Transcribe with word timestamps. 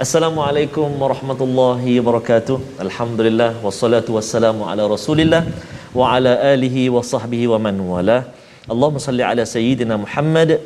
Assalamualaikum 0.00 0.96
warahmatullahi 0.96 2.00
wabarakatuh. 2.00 2.80
Alhamdulillah 2.84 3.60
wassalatu 3.60 4.16
wassalamu 4.16 4.64
ala 4.64 4.88
Rasulillah 4.88 5.44
wa 5.92 6.16
ala 6.16 6.32
alihi 6.52 6.88
wa 6.88 7.04
sahbihi 7.04 7.44
wa 7.52 7.60
man 7.60 7.76
wala. 7.84 8.18
Allahumma 8.64 8.96
salli 9.06 9.20
ala 9.20 9.44
sayyidina 9.44 10.00
Muhammad 10.04 10.56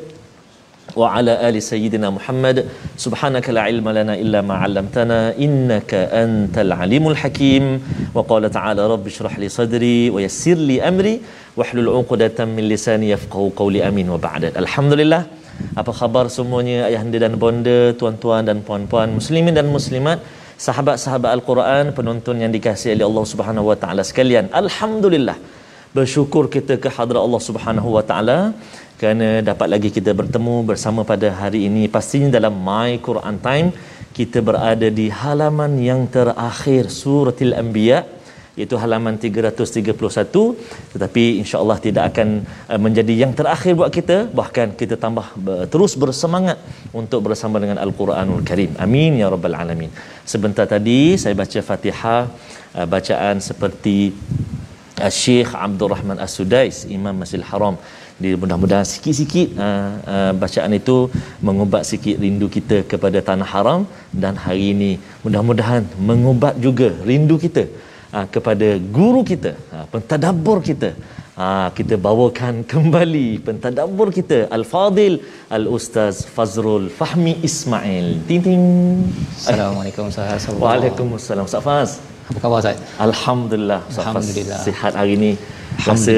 wa 0.95 1.11
ala 1.11 1.35
ali 1.43 1.59
sayyidina 1.59 2.15
Muhammad. 2.15 2.63
Subhanaka 2.95 3.51
la 3.51 3.67
ilma 3.67 3.91
lana 3.97 4.15
illa 4.15 4.39
ma 4.39 4.55
'allamtana 4.63 5.35
innaka 5.35 6.07
antal 6.23 6.71
alimul 6.71 7.19
hakim. 7.19 7.83
Wa 8.15 8.23
qala 8.23 8.47
ta'ala 8.47 8.87
rabbi 8.87 9.11
shrah 9.11 9.35
li 9.35 9.51
sadri 9.51 10.07
wa 10.15 10.23
yassir 10.23 10.55
li 10.55 10.79
amri 10.79 11.19
wahlul 11.59 11.91
'uqdatam 11.91 12.55
min 12.55 12.71
lisani 12.71 13.11
yafqahu 13.11 13.51
qawli 13.51 13.83
amin 13.83 14.15
wa 14.15 14.15
ba'da. 14.15 14.55
Alhamdulillah 14.63 15.27
apa 15.81 15.91
khabar 15.99 16.25
semuanya 16.37 16.77
ayahanda 16.89 17.17
dan 17.25 17.33
bonda, 17.41 17.81
tuan-tuan 17.99 18.43
dan 18.49 18.57
puan-puan, 18.67 19.07
muslimin 19.19 19.53
dan 19.59 19.67
muslimat, 19.75 20.19
sahabat-sahabat 20.65 21.29
Al-Quran, 21.37 21.91
penonton 21.97 22.39
yang 22.43 22.51
dikasihi 22.55 22.95
oleh 22.95 23.05
Allah 23.09 23.25
Subhanahu 23.33 23.65
Wa 23.71 23.77
Taala 23.83 24.01
sekalian. 24.11 24.47
Alhamdulillah. 24.61 25.37
Bersyukur 25.95 26.51
kita 26.55 26.75
ke 26.83 26.89
hadrat 26.95 27.21
Allah 27.23 27.41
Subhanahu 27.47 27.89
Wa 27.95 28.03
Taala 28.07 28.39
kerana 28.99 29.39
dapat 29.49 29.67
lagi 29.73 29.89
kita 29.97 30.11
bertemu 30.19 30.55
bersama 30.69 31.03
pada 31.11 31.27
hari 31.39 31.67
ini 31.67 31.87
pastinya 31.95 32.29
dalam 32.37 32.55
My 32.67 32.99
Quran 33.07 33.37
Time 33.47 33.67
kita 34.17 34.39
berada 34.39 34.87
di 34.99 35.07
halaman 35.21 35.71
yang 35.89 36.07
terakhir 36.15 36.87
suratul 36.87 37.55
Anbiya 37.61 38.07
iaitu 38.59 38.75
halaman 38.81 39.15
331 39.23 40.93
tetapi 40.93 41.23
insya-Allah 41.43 41.77
tidak 41.85 42.03
akan 42.11 42.29
uh, 42.71 42.79
menjadi 42.85 43.13
yang 43.23 43.33
terakhir 43.39 43.73
buat 43.79 43.91
kita. 43.97 44.17
Bahkan 44.39 44.67
kita 44.81 44.95
tambah 45.05 45.27
ber- 45.45 45.67
terus 45.73 45.93
bersemangat 46.03 46.57
untuk 46.99 47.19
bersama 47.27 47.59
dengan 47.63 47.77
Al-Quranul 47.85 48.43
Karim. 48.49 48.71
Amin 48.85 49.19
ya 49.21 49.27
rabbal 49.33 49.57
alamin. 49.61 49.91
Sebentar 50.33 50.65
tadi 50.75 51.01
saya 51.23 51.35
baca 51.43 51.59
Fatihah 51.69 52.21
uh, 52.79 52.87
bacaan 52.95 53.43
seperti 53.49 53.97
Syekh 55.19 55.51
Abdul 55.65 55.91
Rahman 55.93 56.17
As-Sudais 56.25 56.87
Imam 56.97 57.15
Masjidil 57.21 57.47
Haram. 57.51 57.77
Di 58.23 58.29
mudah-mudahan 58.41 58.87
sikit-sikit 58.87 59.59
uh, 59.59 59.89
uh, 60.13 60.31
bacaan 60.43 60.71
itu 60.79 61.11
mengubat 61.47 61.83
sikit 61.89 62.15
rindu 62.23 62.47
kita 62.47 62.77
kepada 62.91 63.19
tanah 63.29 63.49
haram. 63.55 63.81
Dan 64.23 64.39
hari 64.39 64.71
ini 64.71 64.91
mudah-mudahan 65.25 65.83
mengubat 66.09 66.55
juga 66.67 66.95
rindu 67.09 67.35
kita 67.45 67.65
uh, 68.15 68.27
kepada 68.35 68.67
guru 68.97 69.21
kita, 69.31 69.51
uh, 69.75 69.85
pentadabbur 69.93 70.59
kita. 70.69 70.91
Uh, 71.43 71.67
kita 71.77 71.95
bawakan 72.05 72.63
kembali 72.73 73.27
pentadabbur 73.47 74.07
kita 74.17 74.37
Al-Fadil 74.57 75.15
Al-Ustaz 75.57 76.23
Fazrul 76.35 76.85
Fahmi 76.99 77.33
Ismail. 77.47 78.07
Ting 78.27 78.41
ting. 78.45 78.63
Assalamualaikum 79.39 80.07
Ustaz. 80.11 80.47
Waalaikumsalam 80.63 81.43
Ustaz 81.49 81.65
Faz. 81.67 81.91
Apa 82.29 82.39
khabar 82.43 82.57
Ustaz? 82.63 82.79
Alhamdulillah 83.07 83.81
Ustaz. 83.91 84.05
Alhamdulillah. 84.05 84.59
Sihat 84.67 84.93
hari 84.99 85.13
ini. 85.19 85.31
Rasa 85.89 86.15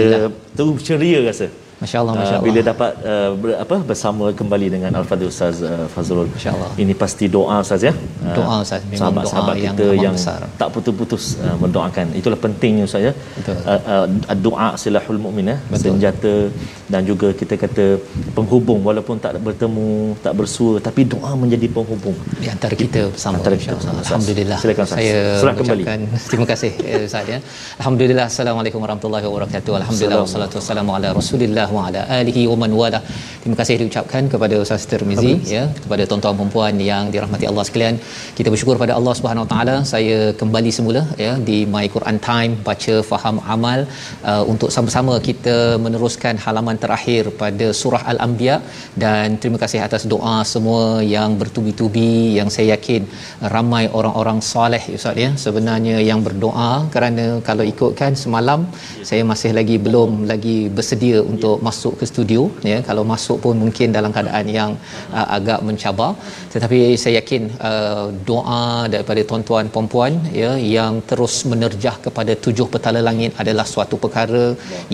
tu 0.58 0.66
ceria 0.90 1.20
rasa. 1.30 1.50
Masya-Allah, 1.78 2.14
Ah, 2.14 2.20
masya-Allah. 2.20 2.46
bila 2.48 2.60
dapat 2.66 2.92
uh, 3.06 3.32
ber, 3.42 3.50
apa 3.64 3.76
bersama 3.90 4.26
kembali 4.40 4.68
dengan 4.76 4.92
Al-Fadhil 5.00 5.30
Ustaz 5.30 5.62
uh, 5.62 5.86
Fazrul. 5.94 6.26
Masya-Allah. 6.34 6.70
Ini 6.84 6.94
pasti 6.98 7.26
doa 7.30 7.62
Ustaz 7.62 7.82
ya. 7.86 7.94
Ah, 8.26 8.34
Doa, 8.38 8.56
Ustaz. 8.66 8.82
Memang 8.90 8.98
Sahabat-sahabat 9.02 9.56
doa 9.56 9.64
yang 9.66 9.76
kita 9.78 9.86
amat 9.94 10.04
yang 10.06 10.16
besar. 10.18 10.40
tak 10.62 10.70
putus-putus 10.74 11.24
uh, 11.38 11.54
mendoakan. 11.62 12.06
Itulah 12.18 12.40
pentingnya 12.46 12.84
Ustaz 12.90 13.02
ya. 13.10 13.14
Betul. 13.38 13.56
Uh, 13.62 13.82
uh, 13.94 14.38
doa 14.48 14.68
silahul 14.82 15.22
mukmin 15.22 15.54
ya. 15.54 15.58
Senjata 15.78 16.34
dan 16.94 17.02
juga 17.10 17.30
kita 17.40 17.56
kata 17.64 17.86
penghubung 18.38 18.80
walaupun 18.88 19.16
tak 19.26 19.40
bertemu, 19.48 20.16
tak 20.26 20.34
bersua 20.40 20.74
tapi 20.88 21.02
doa 21.14 21.32
menjadi 21.42 21.68
penghubung. 21.78 22.18
Di 22.44 22.50
antara 22.56 22.76
kita 22.84 23.02
bersama 23.14 23.38
Antara 23.40 23.56
kita 23.64 23.76
bersama. 23.80 24.00
Alhamdulillah. 24.06 24.58
Silakan, 24.64 24.84
Ustaz. 24.88 24.98
Saya 25.00 25.18
Serah 25.42 25.56
kembali. 25.60 25.84
terima 26.32 26.46
kasih 26.52 26.72
eh, 26.90 27.08
Ustaz 27.10 27.34
ya. 27.34 27.40
Alhamdulillah. 27.80 28.26
Assalamualaikum 28.32 28.80
warahmatullahi 28.86 29.26
wabarakatuh. 29.30 29.72
Alhamdulillah 29.82 30.22
wassalatu 30.26 30.58
wassalamu 30.60 30.92
ala 30.98 31.10
Rasulillah 31.20 31.68
wa 31.78 31.88
ala 31.88 32.02
alihi 32.20 32.44
wa 32.52 32.58
man 32.64 32.74
wala. 32.82 33.02
Terima 33.42 33.58
kasih 33.62 33.76
diucapkan 33.84 34.24
kepada 34.34 34.56
Ustaz 34.66 34.90
Tirmizi 34.92 35.34
ya, 35.56 35.64
kepada 35.84 36.04
tuan-tuan 36.10 36.48
dan 36.48 36.50
puan 36.56 36.76
yang 36.92 37.04
dirahmati 37.14 37.46
Allah 37.52 37.64
sekalian. 37.70 37.96
Kita 38.38 38.48
bersyukur 38.54 38.76
pada 38.84 38.94
Allah 39.00 39.14
Subhanahu 39.20 39.46
Wa 39.46 39.50
Taala. 39.54 39.76
Saya 39.94 40.18
kembali 40.42 40.72
semula 40.78 41.02
ya 41.26 41.34
di 41.50 41.58
My 41.74 41.86
Quran 41.96 42.18
Time 42.30 42.52
baca 42.68 42.96
faham 43.12 43.36
amal 43.56 43.80
uh, 44.32 44.44
untuk 44.52 44.70
sama-sama 44.76 45.14
kita 45.30 45.56
meneruskan 45.86 46.36
halaman 46.46 46.77
terakhir 46.84 47.24
pada 47.42 47.68
surah 47.82 48.04
Al-Anbiya. 48.12 48.56
Dan 49.04 49.38
terima 49.42 49.60
kasih 49.64 49.80
atas 49.88 50.04
doa 50.14 50.36
semua 50.54 50.84
yang 51.16 51.32
bertubi-tubi 51.42 52.12
yang 52.40 52.50
saya 52.56 52.68
yakin 52.76 53.04
ramai 53.56 53.84
orang-orang 54.00 54.40
soleh 54.52 54.84
Ustaz 54.98 55.24
ya. 55.24 55.30
Sebenarnya 55.46 55.98
yang 56.10 56.22
berdoa 56.28 56.72
kerana 56.96 57.26
kalau 57.50 57.66
ikutkan 57.74 58.14
semalam 58.24 58.62
saya 59.10 59.24
masih 59.32 59.52
lagi 59.60 59.78
belum 59.88 60.12
lagi 60.32 60.58
bersedia 60.78 61.20
untuk 61.34 61.58
masuk 61.68 61.94
ke 62.00 62.06
studio 62.12 62.42
ya. 62.72 62.80
Kalau 62.90 63.06
masuk 63.14 63.38
pun 63.46 63.56
mungkin 63.64 63.96
dalam 63.98 64.12
keadaan 64.16 64.48
yang 64.60 64.72
uh, 65.18 65.28
agak 65.38 65.60
mencabar. 65.70 66.12
Tetapi 66.54 66.80
saya 67.02 67.14
yakin 67.22 67.44
uh, 67.70 68.06
doa 68.30 68.64
daripada 68.94 69.22
tuan-tuan 69.30 69.66
puan-puan 69.74 70.14
ya 70.42 70.52
yang 70.76 70.94
terus 71.10 71.36
menerjah 71.52 71.96
kepada 72.06 72.34
tujuh 72.46 72.68
petala 72.74 73.02
langit 73.10 73.32
adalah 73.42 73.66
suatu 73.74 73.96
perkara 74.04 74.46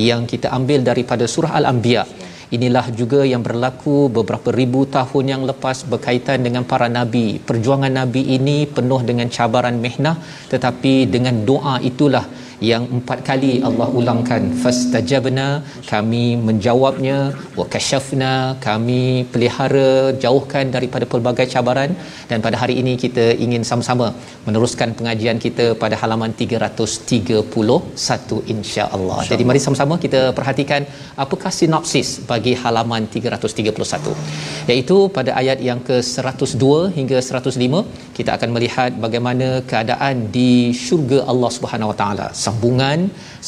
yang 0.09 0.21
kita 0.31 0.47
ambil 0.57 0.79
daripada 0.89 1.25
surah 1.33 1.53
al-anbiya 1.74 2.06
inilah 2.54 2.86
juga 2.94 3.25
yang 3.25 3.42
berlaku 3.42 4.14
beberapa 4.14 4.54
ribu 4.54 4.86
tahun 4.86 5.25
yang 5.25 5.42
lepas 5.50 5.90
berkaitan 5.90 6.46
dengan 6.46 6.62
para 6.62 6.86
nabi. 6.86 7.42
Perjuangan 7.42 7.90
nabi 7.90 8.22
ini 8.38 8.70
penuh 8.70 9.02
dengan 9.02 9.25
cabaran 9.25 9.81
mihnah 9.81 10.22
tetapi 10.54 11.10
dengan 11.10 11.42
doa 11.50 11.81
itulah 11.81 12.22
yang 12.71 12.83
empat 12.97 13.19
kali 13.29 13.51
Allah 13.69 13.88
ulangkan 14.00 14.44
fastajabna 14.63 15.47
kami 15.91 16.25
menjawabnya 16.47 17.17
wa 17.59 17.65
kashafna 17.73 18.33
kami 18.67 19.03
pelihara 19.33 19.89
jauhkan 20.23 20.65
daripada 20.75 21.05
pelbagai 21.13 21.47
cabaran. 21.53 21.91
Dan 22.29 22.38
pada 22.45 22.57
hari 22.61 22.75
ini 22.81 22.94
kita 23.03 23.25
ingin 23.45 23.63
sama-sama 23.71 24.07
meneruskan 24.45 24.89
pengajian 25.00 25.38
kita 25.45 25.65
pada 25.83 25.95
halaman 26.01 26.31
331 26.41 28.53
insya-Allah. 28.55 29.19
Jadi 29.31 29.44
mari 29.50 29.61
sama-sama 29.65 29.97
kita 30.05 30.21
perhatikan 30.39 30.81
apakah 31.25 31.51
sinopsis 31.59 32.09
bagi 32.31 32.55
halaman 32.63 33.03
331 33.15 34.71
iaitu 34.71 34.97
pada 35.17 35.31
ayat 35.41 35.59
yang 35.69 35.79
ke-102 35.88 36.65
hingga 36.97 37.17
105 37.19 37.83
kita 38.17 38.29
akan 38.38 38.50
melihat 38.55 38.91
bagaimana 39.05 39.47
keadaan 39.71 40.15
di 40.35 40.50
syurga 40.85 41.19
Allah 41.31 41.50
Subhanahu 41.57 41.91
Wa 41.91 41.97
Taala 42.01 42.27
sambungan 42.45 43.00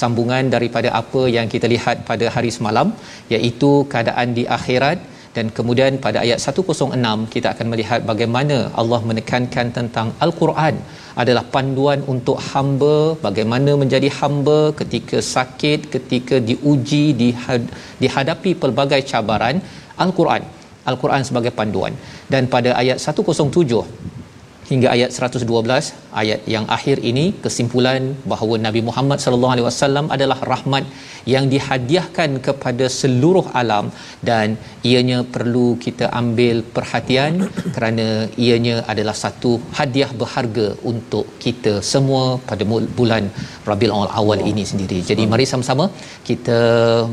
sambungan 0.02 0.46
daripada 0.56 0.90
apa 1.02 1.22
yang 1.36 1.48
kita 1.54 1.68
lihat 1.74 1.98
pada 2.10 2.26
hari 2.36 2.52
semalam 2.58 2.88
iaitu 3.36 3.74
keadaan 3.92 4.30
di 4.40 4.46
akhirat. 4.58 5.00
Dan 5.36 5.48
kemudian 5.56 5.94
pada 6.04 6.18
ayat 6.26 6.40
106 6.44 7.24
kita 7.34 7.48
akan 7.54 7.68
melihat 7.72 8.00
bagaimana 8.12 8.58
Allah 8.82 9.00
menekankan 9.10 9.68
tentang 9.78 10.08
al-Quran 10.26 10.76
adalah 11.22 11.44
panduan 11.56 12.00
untuk 12.14 12.38
hamba 12.50 12.96
bagaimana 13.26 13.72
menjadi 13.82 14.10
hamba 14.20 14.60
ketika 14.80 15.20
sakit 15.34 15.80
ketika 15.96 16.38
diuji 16.50 17.06
dihad- 17.24 17.72
dihadapi 18.04 18.54
pelbagai 18.64 19.02
cabaran. 19.12 19.60
al-Quran 20.06 20.44
al-Quran 20.90 21.22
sebagai 21.28 21.52
panduan. 21.60 21.94
Dan 22.34 22.44
pada 22.56 22.72
ayat 22.82 22.98
107 23.06 23.84
hingga 24.70 24.88
ayat 24.96 25.10
112 25.18 25.90
ayat 26.22 26.42
yang 26.54 26.66
akhir 26.76 26.98
ini 27.10 27.26
kesimpulan 27.44 28.04
bahawa 28.32 28.56
Nabi 28.68 28.82
Muhammad 28.88 29.20
sallallahu 29.24 29.54
alaihi 29.56 29.68
wasallam 29.68 30.06
adalah 30.16 30.38
rahmat 30.52 30.86
yang 31.34 31.46
dihadiahkan 31.54 32.32
kepada 32.48 32.86
seluruh 33.00 33.46
alam 33.62 33.86
dan 34.30 34.48
ianya 34.92 35.20
perlu 35.36 35.68
kita 35.86 36.06
ambil 36.22 36.56
perhatian 36.76 37.34
kerana 37.76 38.08
ianya 38.46 38.76
adalah 38.94 39.16
satu 39.24 39.52
hadiah 39.80 40.12
berharga 40.22 40.68
untuk 40.92 41.26
kita 41.46 41.74
semua 41.92 42.26
pada 42.50 42.66
bulan 43.00 43.26
Rabiul 43.70 44.12
Awal 44.20 44.42
ini 44.52 44.64
sendiri. 44.72 45.00
Jadi 45.10 45.24
mari 45.34 45.46
sama-sama 45.54 45.88
kita 46.30 46.60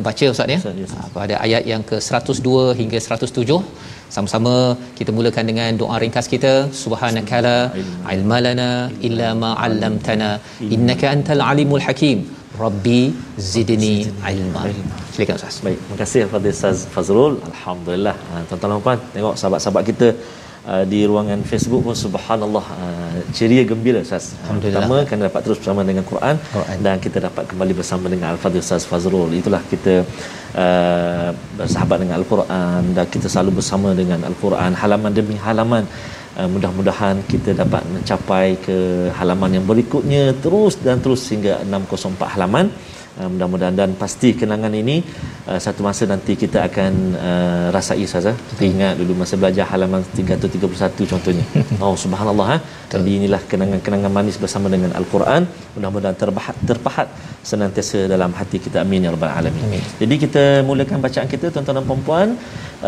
baca 0.06 0.26
ustaz 0.34 0.54
ya. 0.54 0.60
Pada 1.20 1.34
ayat 1.46 1.64
yang 1.72 1.82
ke 1.90 1.96
102 2.00 2.76
hingga 2.80 2.98
107 3.00 3.60
sama-sama 4.14 4.54
kita 4.98 5.10
mulakan 5.16 5.44
dengan 5.50 5.70
doa 5.82 5.96
ringkas 6.02 6.26
kita. 6.34 6.54
Subhanakala 6.82 7.56
ilmalana 8.14 8.70
illa 9.08 9.28
ma 9.42 9.50
'allamtana. 9.64 10.30
Innaka 10.76 11.08
antal 11.14 11.42
alimul 11.50 11.84
hakim. 11.86 12.20
Rabbi 12.64 13.00
zidni 13.52 13.96
ilma. 14.32 14.62
Silakan 15.14 15.36
ustaz. 15.40 15.56
Baik 15.66 15.78
terima 15.82 15.98
kasih 16.02 16.20
kepada 16.26 16.48
ustaz 16.56 16.78
Fazrul. 16.94 17.34
Alhamdulillah. 17.50 18.14
Ha, 18.28 18.42
tuan-tuan 18.48 18.72
dan 18.72 18.82
puan 18.86 18.98
tengok 19.14 19.34
sahabat-sahabat 19.40 19.84
kita 19.90 20.08
Uh, 20.62 20.86
di 20.86 21.02
ruangan 21.10 21.40
Facebook 21.50 21.82
pun 21.82 21.90
subhanallah 21.90 22.62
uh, 22.62 23.18
ceria 23.34 23.66
gembira 23.66 23.98
Ustaz. 23.98 24.38
Pertama 24.46 25.02
kerana 25.02 25.26
dapat 25.26 25.42
terus 25.42 25.58
bersama 25.58 25.82
dengan 25.82 26.06
Quran, 26.06 26.38
Quran 26.54 26.78
dan 26.86 27.02
kita 27.02 27.18
dapat 27.18 27.50
kembali 27.50 27.74
bersama 27.74 28.06
dengan 28.12 28.30
Al-Fadhil 28.30 28.62
Ustaz 28.62 28.86
Fazrul. 28.90 29.34
Itulah 29.34 29.58
kita 29.72 30.06
uh, 30.54 31.34
bersahabat 31.58 31.98
dengan 32.06 32.22
Al-Quran 32.22 32.94
dan 32.94 33.06
kita 33.10 33.26
selalu 33.26 33.58
bersama 33.58 33.90
dengan 33.90 34.22
Al-Quran 34.22 34.78
halaman 34.82 35.10
demi 35.10 35.34
halaman. 35.34 35.82
Uh, 36.38 36.46
mudah-mudahan 36.54 37.26
kita 37.26 37.58
dapat 37.58 37.82
mencapai 37.94 38.54
ke 38.62 39.10
halaman 39.18 39.58
yang 39.58 39.66
berikutnya 39.66 40.30
terus 40.46 40.78
dan 40.78 41.02
terus 41.02 41.26
hingga 41.26 41.58
604 41.66 42.38
halaman. 42.38 42.70
Uh, 43.20 43.28
mudah-mudahan 43.32 43.76
dan 43.76 43.90
pasti 44.02 44.28
kenangan 44.40 44.72
ini 44.72 45.04
uh, 45.44 45.60
satu 45.64 45.84
masa 45.86 46.08
nanti 46.12 46.32
kita 46.42 46.58
akan 46.68 46.92
uh, 47.26 47.66
rasai 47.76 48.04
saja. 48.12 48.32
Kita 48.50 48.62
ingat 48.64 48.94
dulu 49.00 49.12
masa 49.20 49.36
belajar 49.36 49.68
halaman 49.72 50.00
331 50.16 51.12
contohnya. 51.12 51.44
Oh 51.84 51.92
subhanallah 52.04 52.46
ha. 52.52 52.56
Jadi 52.92 53.10
inilah 53.18 53.40
kenangan-kenangan 53.50 54.12
manis 54.16 54.36
bersama 54.44 54.72
dengan 54.74 54.90
Al-Quran. 55.00 55.44
Mudah-mudahan 55.76 56.16
terpahat 56.22 56.56
terpahat 56.70 57.08
senantiasa 57.50 57.98
dalam 58.14 58.32
hati 58.38 58.56
kita 58.64 58.80
amin 58.84 59.04
ya 59.06 59.12
rabbal 59.14 59.32
alamin. 59.40 59.62
Amin. 59.66 59.84
Jadi 60.00 60.14
kita 60.24 60.44
mulakan 60.70 61.04
bacaan 61.04 61.28
kita 61.34 61.52
tuan-tuan 61.52 61.76
dan 61.80 61.86
puan-puan 61.90 62.28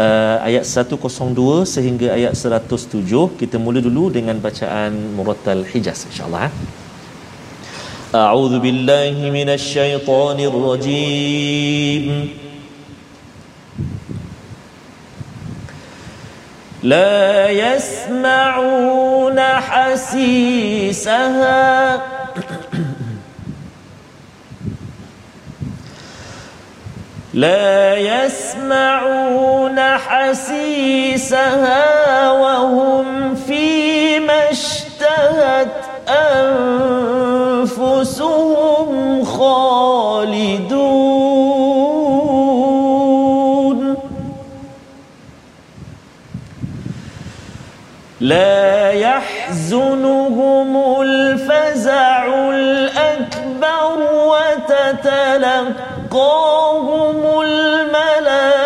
uh, 0.05 0.37
ayat 0.49 0.65
102 0.65 1.69
sehingga 1.75 2.09
ayat 2.17 2.32
107 2.32 3.05
kita 3.43 3.56
mula 3.67 3.82
dulu 3.88 4.09
dengan 4.17 4.41
bacaan 4.47 4.93
Murattal 5.19 5.62
Hijaz 5.73 6.09
insya-Allah 6.09 6.49
ha. 6.49 6.83
أعوذ 8.14 8.58
بالله 8.58 9.31
من 9.31 9.49
الشيطان 9.49 10.40
الرجيم. 10.40 12.28
لا 16.82 17.50
يسمعون 17.50 19.40
حسيسها. 19.40 21.22
لا 27.34 27.96
يسمعون 27.96 29.81
حسيسها 30.06 31.50
وهم 32.31 33.34
فيما 33.34 34.50
اشتهت 34.50 35.69
أنفسهم 36.08 37.13
لا 48.25 48.91
يحزنهم 48.91 50.71
الفزع 51.03 52.26
الأكبر 52.50 53.99
وتتلقاهم 54.32 55.81
الملائكة 57.41 58.65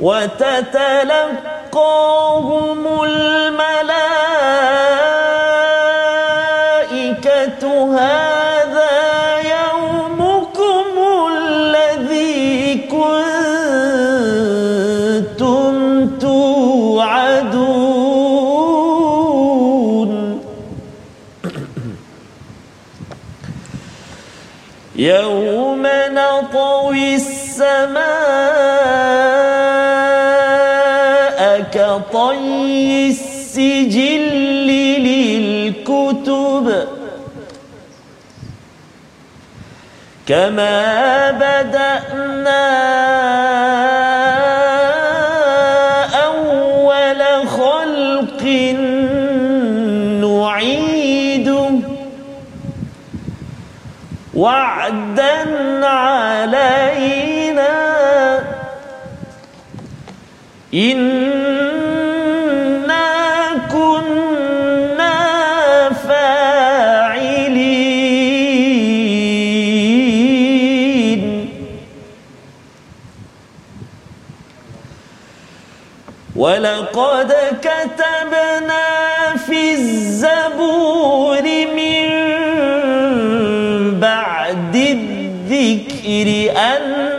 وتتلقاهم 0.00 1.42
الملائكة 3.04 4.13
يوم 25.04 25.84
نطوي 25.86 27.14
السماء 27.14 28.04
كطي 31.72 33.08
السجل 33.10 34.24
للكتب. 35.04 36.66
كما 40.26 41.30
بدأنا 41.30 42.64
أول 46.24 47.48
خلق 47.48 48.42
وعدا 54.36 55.86
علينا. 55.86 57.74
إنا 60.74 61.84
كنا 63.72 65.18
فاعلين. 65.90 66.64
ولقد 76.36 77.32
كتبنا 77.62 78.86
في 79.46 79.72
الزبور 79.72 81.42
من 81.76 81.83
الذكر 86.04 86.52
أن 86.56 87.14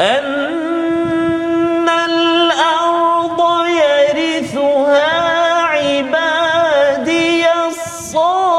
أن 0.00 1.88
الأرض 1.88 3.40
يرثها 3.66 5.10
عبادي 5.62 7.44
الصالحون. 7.68 8.58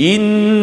إن 0.00 0.55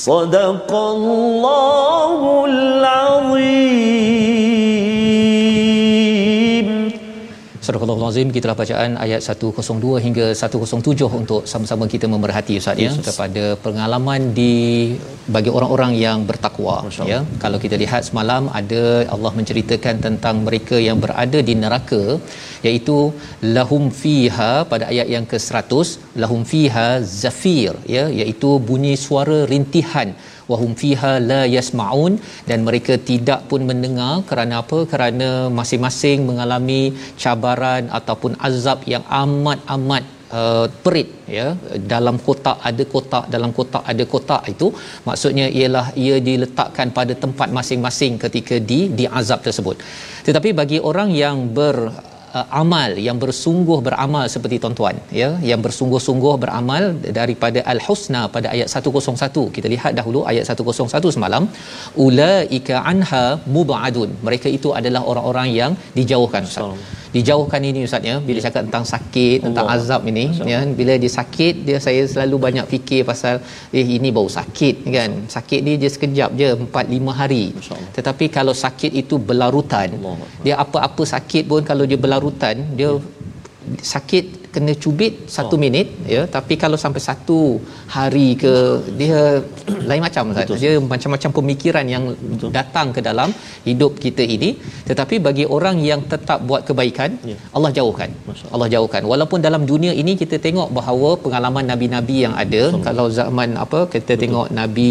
صدق 0.00 0.70
الله 0.74 2.44
العظيم 2.44 3.46
Surah 7.66 7.82
Al-Azim 8.11 8.31
kita 8.35 8.53
bacaan 8.61 8.91
ayat 9.03 9.21
102 9.33 9.99
hingga 10.05 10.25
107 10.39 11.07
untuk 11.19 11.41
sama-sama 11.51 11.85
kita 11.93 12.05
memerhati 12.13 12.53
Ustaz 12.61 12.81
ya 12.85 12.91
kepada 13.07 13.43
pengalaman 13.65 14.21
di 14.39 14.55
bagi 15.35 15.51
orang-orang 15.57 15.93
yang 16.05 16.19
bertakwa 16.29 16.75
ya. 17.11 17.19
Kalau 17.43 17.59
kita 17.65 17.77
lihat 17.83 18.01
semalam 18.09 18.43
ada 18.59 18.83
Allah 19.15 19.31
menceritakan 19.37 19.95
tentang 20.07 20.43
mereka 20.47 20.75
yang 20.87 20.99
berada 21.05 21.41
di 21.49 21.55
neraka 21.63 22.03
iaitu 22.67 22.97
lahum 23.57 23.85
fiha 24.01 24.51
pada 24.73 24.83
ayat 24.91 25.07
yang 25.15 25.27
ke-100 25.31 25.87
lahum 26.23 26.43
fiha 26.51 26.87
zafir 27.21 27.71
ya 27.95 28.05
iaitu 28.19 28.51
bunyi 28.71 28.93
suara 29.05 29.39
rintihan. 29.53 30.11
Wahum 30.51 30.71
fiha 30.79 31.11
la 31.29 31.41
yasmaun 31.55 32.13
dan 32.49 32.59
mereka 32.67 32.93
tidak 33.09 33.41
pun 33.49 33.61
mendengar 33.69 34.13
kerana 34.29 34.53
apa? 34.61 34.79
Kerana 34.93 35.29
masing-masing 35.59 36.19
mengalami 36.29 36.81
cabaran 37.23 37.83
ataupun 38.01 38.33
azab 38.49 38.79
yang 38.93 39.03
amat-amat 39.21 40.03
uh, 40.39 40.67
perit 40.83 41.09
ya. 41.37 41.47
Dalam 41.93 42.17
kotak 42.27 42.57
ada 42.69 42.85
kotak 42.93 43.25
dalam 43.35 43.51
kotak 43.57 43.83
ada 43.93 44.05
kotak 44.13 44.43
itu 44.53 44.69
maksudnya 45.09 45.47
ialah 45.59 45.85
ia 46.05 46.17
diletakkan 46.29 46.89
pada 46.99 47.15
tempat 47.25 47.51
masing-masing 47.59 48.15
ketika 48.23 48.57
di 48.71 48.79
di 48.99 49.07
azab 49.21 49.41
tersebut. 49.47 49.77
Tetapi 50.29 50.51
bagi 50.61 50.79
orang 50.91 51.11
yang 51.23 51.37
ber 51.59 51.75
uh, 52.37 52.47
amal 52.61 52.91
yang 53.07 53.17
bersungguh 53.23 53.79
beramal 53.87 54.25
seperti 54.35 54.57
tuan-tuan 54.63 54.95
ya 55.21 55.29
yang 55.49 55.61
bersungguh-sungguh 55.65 56.33
beramal 56.43 56.83
daripada 57.19 57.59
al-husna 57.73 58.21
pada 58.35 58.47
ayat 58.55 58.67
101 58.79 59.45
kita 59.57 59.67
lihat 59.75 59.93
dahulu 59.99 60.21
ayat 60.31 60.45
101 60.55 61.15
semalam 61.17 61.45
ulaika 62.07 62.75
anha 62.91 63.25
mubadun. 63.55 64.11
Mereka 64.27 64.47
itu 64.57 64.71
adalah 64.79 65.03
orang-orang 65.13 65.49
yang 65.59 65.71
dijauhkan 65.99 66.45
ustaz 66.51 66.99
dijauhkan 67.15 67.61
ini 67.69 67.79
ustaz 67.87 68.09
ya. 68.09 68.15
Bila 68.27 68.39
cakap 68.45 68.61
tentang 68.67 68.85
sakit 68.93 69.37
tentang 69.45 69.67
azab 69.75 70.01
ini 70.11 70.25
ya. 70.51 70.59
Bila 70.79 70.93
dia 71.03 71.11
sakit 71.19 71.53
dia 71.67 71.77
saya 71.85 72.01
selalu 72.13 72.35
banyak 72.45 72.65
fikir 72.73 73.01
pasal 73.11 73.37
eh 73.79 73.87
ini 73.97 74.11
baru 74.17 74.31
sakit 74.39 74.75
kan. 74.97 75.11
Sakit 75.35 75.59
ni 75.67 75.73
dia 75.81 75.91
sekejap 75.95 76.29
je 76.41 76.49
4 76.67 76.97
5 76.97 77.19
hari. 77.21 77.45
Tetapi 77.97 78.25
kalau 78.37 78.55
sakit 78.65 78.91
itu 79.03 79.17
berlarutan 79.29 79.89
Allah. 79.97 80.29
dia 80.45 80.55
apa-apa 80.63 81.03
sakit 81.15 81.43
pun 81.51 81.61
kalau 81.71 81.83
dia 81.91 81.99
berlarutan 82.05 82.55
dia 82.79 82.91
sakit 83.93 84.40
kena 84.55 84.73
cubit 84.83 85.13
satu 85.35 85.55
Oh. 85.57 85.61
minit 85.63 85.87
ya 86.13 86.21
tapi 86.35 86.53
kalau 86.63 86.77
sampai 86.83 87.01
satu 87.07 87.39
hari 87.95 88.27
ke 88.43 88.53
dia 88.99 89.19
lain 89.89 90.01
macam 90.07 90.23
Ustaz. 90.33 90.45
Betul. 90.47 90.57
dia 90.63 90.71
macam-macam 90.93 91.29
pemikiran 91.39 91.85
yang 91.93 92.03
Betul. 92.31 92.49
datang 92.57 92.87
ke 92.95 93.01
dalam 93.09 93.29
hidup 93.69 93.91
kita 94.03 94.23
ini 94.35 94.49
tetapi 94.89 95.15
bagi 95.27 95.45
orang 95.57 95.77
yang 95.89 96.01
tetap 96.13 96.39
buat 96.51 96.63
kebaikan 96.69 97.09
Ya. 97.31 97.35
Allah 97.57 97.69
jauhkan 97.77 98.09
Masya 98.27 98.45
Allah. 98.55 98.67
Jauhkan 98.75 99.03
walaupun 99.11 99.39
dalam 99.47 99.63
dunia 99.71 99.91
ini 100.01 100.13
kita 100.21 100.35
tengok 100.45 100.69
bahawa 100.77 101.09
pengalaman 101.23 101.65
nabi-nabi 101.71 102.17
yang 102.25 102.33
ada 102.43 102.63
kalau 102.87 103.05
zaman 103.19 103.49
apa 103.65 103.79
kita 103.95 104.13
tengok 104.23 104.47
nabi 104.59 104.89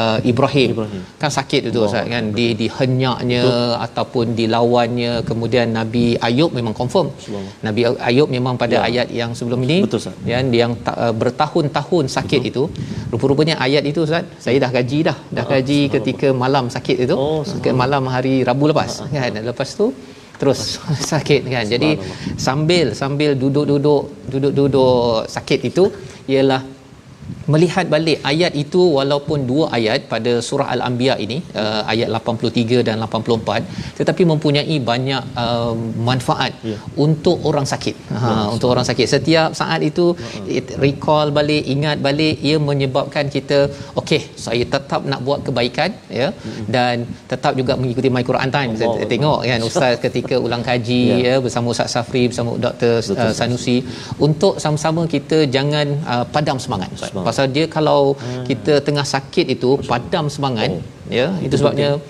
uh, 0.00 0.18
Ibrahim, 0.32 0.70
Ibrahim. 0.74 1.02
kan 1.22 1.30
sakit 1.38 1.60
itu 1.68 1.78
Allah. 1.80 1.90
Ustaz 1.90 2.06
kan 2.14 2.24
di 2.38 2.46
dihenyaknya 2.60 3.42
ataupun 3.86 4.26
dilawannya 4.40 5.12
kemudian 5.30 5.66
nabi 5.78 6.04
Ayub 6.28 6.50
memang 6.58 6.74
confirm 6.80 7.08
nabi 7.66 7.80
Ayub 8.10 8.30
memang 8.38 8.54
pada 8.62 8.76
Ya. 8.76 8.82
ayat 8.88 8.95
yang 9.20 9.30
sebelum 9.36 9.60
ini. 9.68 9.84
Betul, 9.84 10.00
Ustaz. 10.00 10.16
yang 10.24 10.48
yang 10.60 10.72
ta, 10.80 10.92
uh, 10.96 11.12
bertahun-tahun 11.12 12.04
sakit 12.16 12.40
itu. 12.50 12.62
Rupa-rupanya 13.12 13.60
ayat 13.60 13.84
itu 13.84 14.00
Ustaz 14.08 14.24
saya 14.40 14.56
dah 14.64 14.70
gaji 14.72 14.98
dah. 15.08 15.16
Dah 15.28 15.44
Ah, 15.44 15.48
gaji 15.52 15.78
subhanallah. 15.90 15.94
ketika 16.00 16.28
malam 16.32 16.64
sakit 16.72 16.96
itu. 17.04 17.14
Oh, 17.14 17.40
ke 17.64 17.70
malam 17.82 18.08
hari 18.08 18.34
Rabu 18.48 18.64
lepas 18.72 19.04
kan. 19.12 19.32
lepas 19.50 19.68
tu 19.76 19.92
terus 20.40 20.80
sakit 21.12 21.42
kan. 21.48 21.64
Jadi 21.68 21.90
sambil 22.36 22.96
sambil 23.02 23.36
duduk-duduk 23.36 24.02
duduk-duduk 24.32 25.28
sakit 25.28 25.60
itu 25.70 25.84
ialah 26.28 26.62
melihat 27.54 27.86
balik 27.94 28.18
ayat 28.30 28.52
itu 28.62 28.82
walaupun 28.98 29.38
dua 29.50 29.64
ayat 29.78 30.00
pada 30.12 30.32
surah 30.48 30.68
al-anbiya 30.74 31.14
ini 31.24 31.36
uh, 31.62 31.82
ayat 31.92 32.08
83 32.18 32.86
dan 32.88 32.96
84 33.06 33.98
tetapi 33.98 34.22
mempunyai 34.32 34.76
banyak 34.90 35.22
uh, 35.44 35.72
manfaat 36.08 36.52
Ya. 36.70 36.76
untuk 37.04 37.38
orang 37.48 37.66
sakit 37.72 37.96
ha 38.22 38.30
untuk 38.54 38.68
orang 38.72 38.86
sakit 38.88 39.06
setiap 39.14 39.50
saat 39.60 39.80
itu 39.88 40.06
it, 40.58 40.66
recall 40.84 41.28
balik 41.38 41.64
ingat 41.74 41.96
balik 42.06 42.36
ia 42.48 42.56
menyebabkan 42.70 43.26
kita 43.36 43.58
okey 44.00 44.20
saya 44.46 44.64
tetap 44.74 45.00
nak 45.12 45.20
buat 45.26 45.40
kebaikan 45.46 45.90
ya 46.20 46.28
dan 46.76 47.06
tetap 47.32 47.52
juga 47.60 47.72
mengikuti 47.80 48.10
my 48.16 48.24
Quran 48.30 48.50
time 48.56 48.70
Allah 48.74 48.92
saya 48.96 49.08
tengok 49.14 49.38
kan 49.50 49.60
ustaz 49.70 49.94
ketika 50.06 50.34
ulang 50.46 50.64
kaji 50.70 51.02
Ya. 51.06 51.16
ya 51.26 51.34
bersama 51.44 51.66
Ustaz 51.74 51.88
Safri 51.94 52.22
bersama 52.30 52.50
Dr. 52.66 52.92
Betul, 53.02 53.14
Uh, 53.26 53.32
Sanusi 53.38 53.76
untuk 54.26 54.54
sama-sama 54.62 55.02
kita 55.14 55.38
jangan 55.56 55.86
uh, 56.12 56.24
padam 56.34 56.56
semangat 56.64 56.88
Ustaz. 56.96 57.12
Pasal 57.24 57.46
dia 57.54 57.66
kalau 57.68 58.16
kita 58.48 58.82
tengah 58.86 59.06
sakit 59.06 59.46
itu 59.56 59.78
padam 59.90 60.26
semangat 60.28 60.70
Oh. 60.76 60.82
ya 61.18 61.26
itu 61.46 61.54
sebabnya 61.56 62.02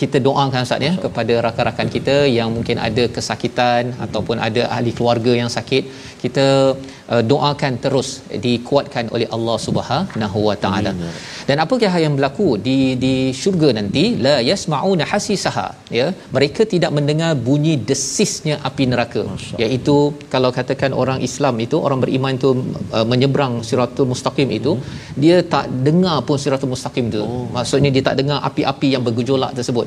kita 0.00 0.16
doakan 0.16 0.64
Ustaz 0.64 0.80
ya 0.80 0.92
kepada 0.96 1.34
rakan-rakan 1.44 1.88
kita 1.92 2.24
yang 2.24 2.48
mungkin 2.56 2.80
ada 2.80 3.04
kesakitan 3.16 3.92
ataupun 4.00 4.40
ada 4.40 4.62
ahli 4.72 4.96
keluarga 4.96 5.32
yang 5.36 5.50
sakit. 5.52 5.84
Kita 6.22 6.74
uh, 7.14 7.22
doakan 7.30 7.72
terus 7.84 8.08
dikuatkan 8.46 9.04
oleh 9.14 9.28
Allah 9.36 9.56
Subhanahu 9.66 10.38
Wa 10.48 10.56
Taala. 10.64 10.92
Ya 11.02 11.10
Dan 11.48 11.56
apakah 11.64 11.92
yang 12.04 12.14
berlaku 12.18 12.48
di 12.66 12.78
di 13.04 13.14
syurga 13.40 13.68
nanti? 13.78 14.04
La 14.26 14.36
yasmauna 14.50 15.04
hasisaha. 15.12 15.66
Ya 15.98 16.06
mereka 16.36 16.62
tidak 16.74 16.90
mendengar 16.98 17.30
bunyi 17.48 17.74
desisnya 17.90 18.56
api 18.68 18.84
neraka. 18.92 19.22
Masya 19.30 19.56
iaitu 19.64 19.96
kalau 20.34 20.50
katakan 20.58 20.92
orang 21.02 21.18
Islam 21.28 21.54
itu 21.66 21.76
orang 21.86 22.00
beriman 22.04 22.34
itu 22.40 22.50
uh, 22.96 23.06
menyeberang 23.12 23.54
siratul 23.68 24.08
mustaqim 24.12 24.48
itu 24.58 24.74
dia 25.22 25.36
tak 25.54 25.66
dengar 25.86 26.16
pun 26.28 26.38
siratul 26.44 26.72
mustaqim 26.74 27.06
itu 27.12 27.22
Oh. 27.30 27.44
maksudnya 27.56 27.90
dia 27.94 28.02
tak 28.06 28.16
dengar 28.20 28.38
api-api 28.48 28.88
yang 28.94 29.02
bergejolak 29.06 29.50
tersebut. 29.58 29.86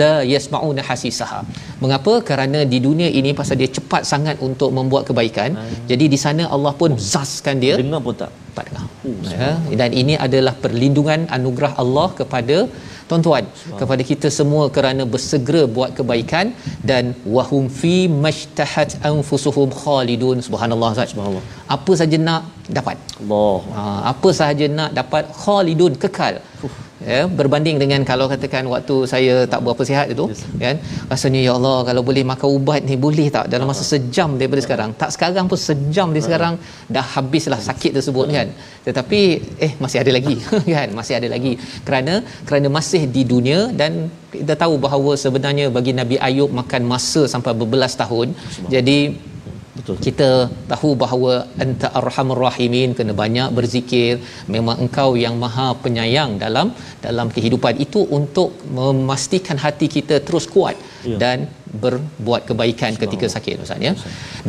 La 0.00 0.14
yasmauna 0.32 0.82
hasisaha. 0.88 1.40
Mengapa? 1.82 2.12
Kerana 2.28 2.58
di 2.72 2.78
dunia 2.86 3.08
ini 3.20 3.30
pasal 3.40 3.56
dia 3.60 3.70
cepat 3.76 4.02
sangat 4.12 4.36
untuk 4.48 4.70
membuat 4.78 5.02
kebaikan. 5.08 5.50
Jadi 5.90 6.04
di 6.14 6.18
sana 6.24 6.42
Allah 6.54 6.61
pun 6.80 6.90
zaskan 7.12 7.56
dia. 7.64 7.74
Dengar 7.80 8.00
pun 8.06 8.14
tak? 8.22 8.30
Tak 8.56 8.64
dengar. 8.68 8.86
Ya, 9.34 9.50
dan 9.80 9.90
ini 10.00 10.14
adalah 10.26 10.54
perlindungan 10.64 11.20
anugerah 11.36 11.72
Allah 11.82 12.08
kepada 12.20 12.56
tuan-tuan 13.10 13.44
kepada 13.80 14.02
kita 14.10 14.28
semua 14.38 14.64
kerana 14.76 15.02
bersegera 15.14 15.62
buat 15.76 15.90
kebaikan. 15.98 16.46
Dan 16.90 17.04
wahum 17.36 17.64
fi 17.80 17.94
mashtahat 18.24 18.90
anfusuhum 19.10 19.70
khalidun. 19.82 20.38
Subhanallah 20.48 20.90
Ustaz. 20.94 21.10
Subhanallah. 21.14 21.44
Apa 21.76 21.92
saja 22.02 22.18
nak 22.28 22.42
dapat. 22.78 22.96
Allah. 23.22 23.58
Ha, 23.76 23.82
apa 24.12 24.28
sahaja 24.38 24.66
nak 24.78 24.90
dapat 25.00 25.24
khalidun 25.42 25.94
kekal. 26.04 26.36
Ya, 27.02 27.26
berbanding 27.38 27.76
dengan 27.82 28.00
kalau 28.06 28.30
katakan 28.30 28.62
waktu 28.72 28.96
saya 29.12 29.32
tak 29.52 29.58
berapa 29.66 29.82
sihat 29.88 30.06
itu 30.14 30.24
Yes. 30.30 30.42
kan? 30.64 30.76
Rasanya 31.10 31.40
ya 31.46 31.52
Allah 31.58 31.78
kalau 31.88 32.02
boleh 32.08 32.22
makan 32.22 32.48
ubat 32.58 32.80
ni 32.88 32.94
boleh 33.06 33.26
tak? 33.36 33.50
Dalam 33.52 33.66
masa 33.70 33.82
sejam 33.92 34.38
daripada 34.38 34.62
sekarang. 34.66 34.90
Tak 35.00 35.10
sekarang 35.14 35.50
pun 35.50 35.58
sejam 35.68 36.14
dari 36.14 36.22
sekarang 36.22 36.54
dah 36.96 37.02
habislah 37.14 37.58
sakit 37.68 37.98
tersebut 37.98 38.26
kan? 38.36 38.54
Tetapi 38.86 39.20
eh 39.66 39.72
masih 39.82 39.98
ada 40.02 40.10
lagi 40.18 40.36
kan? 40.76 40.88
Masih 41.00 41.14
ada 41.18 41.28
lagi. 41.34 41.52
Kerana 41.82 42.14
kerana 42.46 42.70
masih 42.78 43.02
di 43.16 43.24
dunia 43.32 43.74
dan 43.80 44.06
kita 44.30 44.54
tahu 44.62 44.78
bahawa 44.86 45.18
sebenarnya 45.24 45.74
bagi 45.74 45.92
Nabi 46.00 46.16
Ayub 46.28 46.54
makan 46.60 46.82
masa 46.92 47.26
sampai 47.28 47.52
berbelas 47.52 47.92
tahun 48.00 48.28
jadi 48.74 48.98
betul 49.76 49.96
kita 50.06 50.30
tahu 50.72 50.90
bahawa 51.02 51.34
anta 51.64 51.88
arhamur 52.00 52.40
rahimin 52.46 52.90
kena 52.98 53.14
banyak 53.22 53.48
berzikir 53.58 54.12
memang 54.54 54.76
engkau 54.84 55.10
yang 55.24 55.36
maha 55.44 55.68
penyayang 55.84 56.32
dalam 56.44 56.70
dalam 57.06 57.28
kehidupan 57.36 57.76
itu 57.86 58.02
untuk 58.18 58.50
memastikan 58.78 59.58
hati 59.64 59.88
kita 59.96 60.18
terus 60.28 60.46
kuat 60.56 60.76
Ya. 61.10 61.16
dan 61.22 61.38
berbuat 61.82 62.42
kebaikan 62.48 62.92
ketika 63.02 63.26
sakit 63.34 63.62
Ustaz 63.64 63.84
ya. 63.86 63.92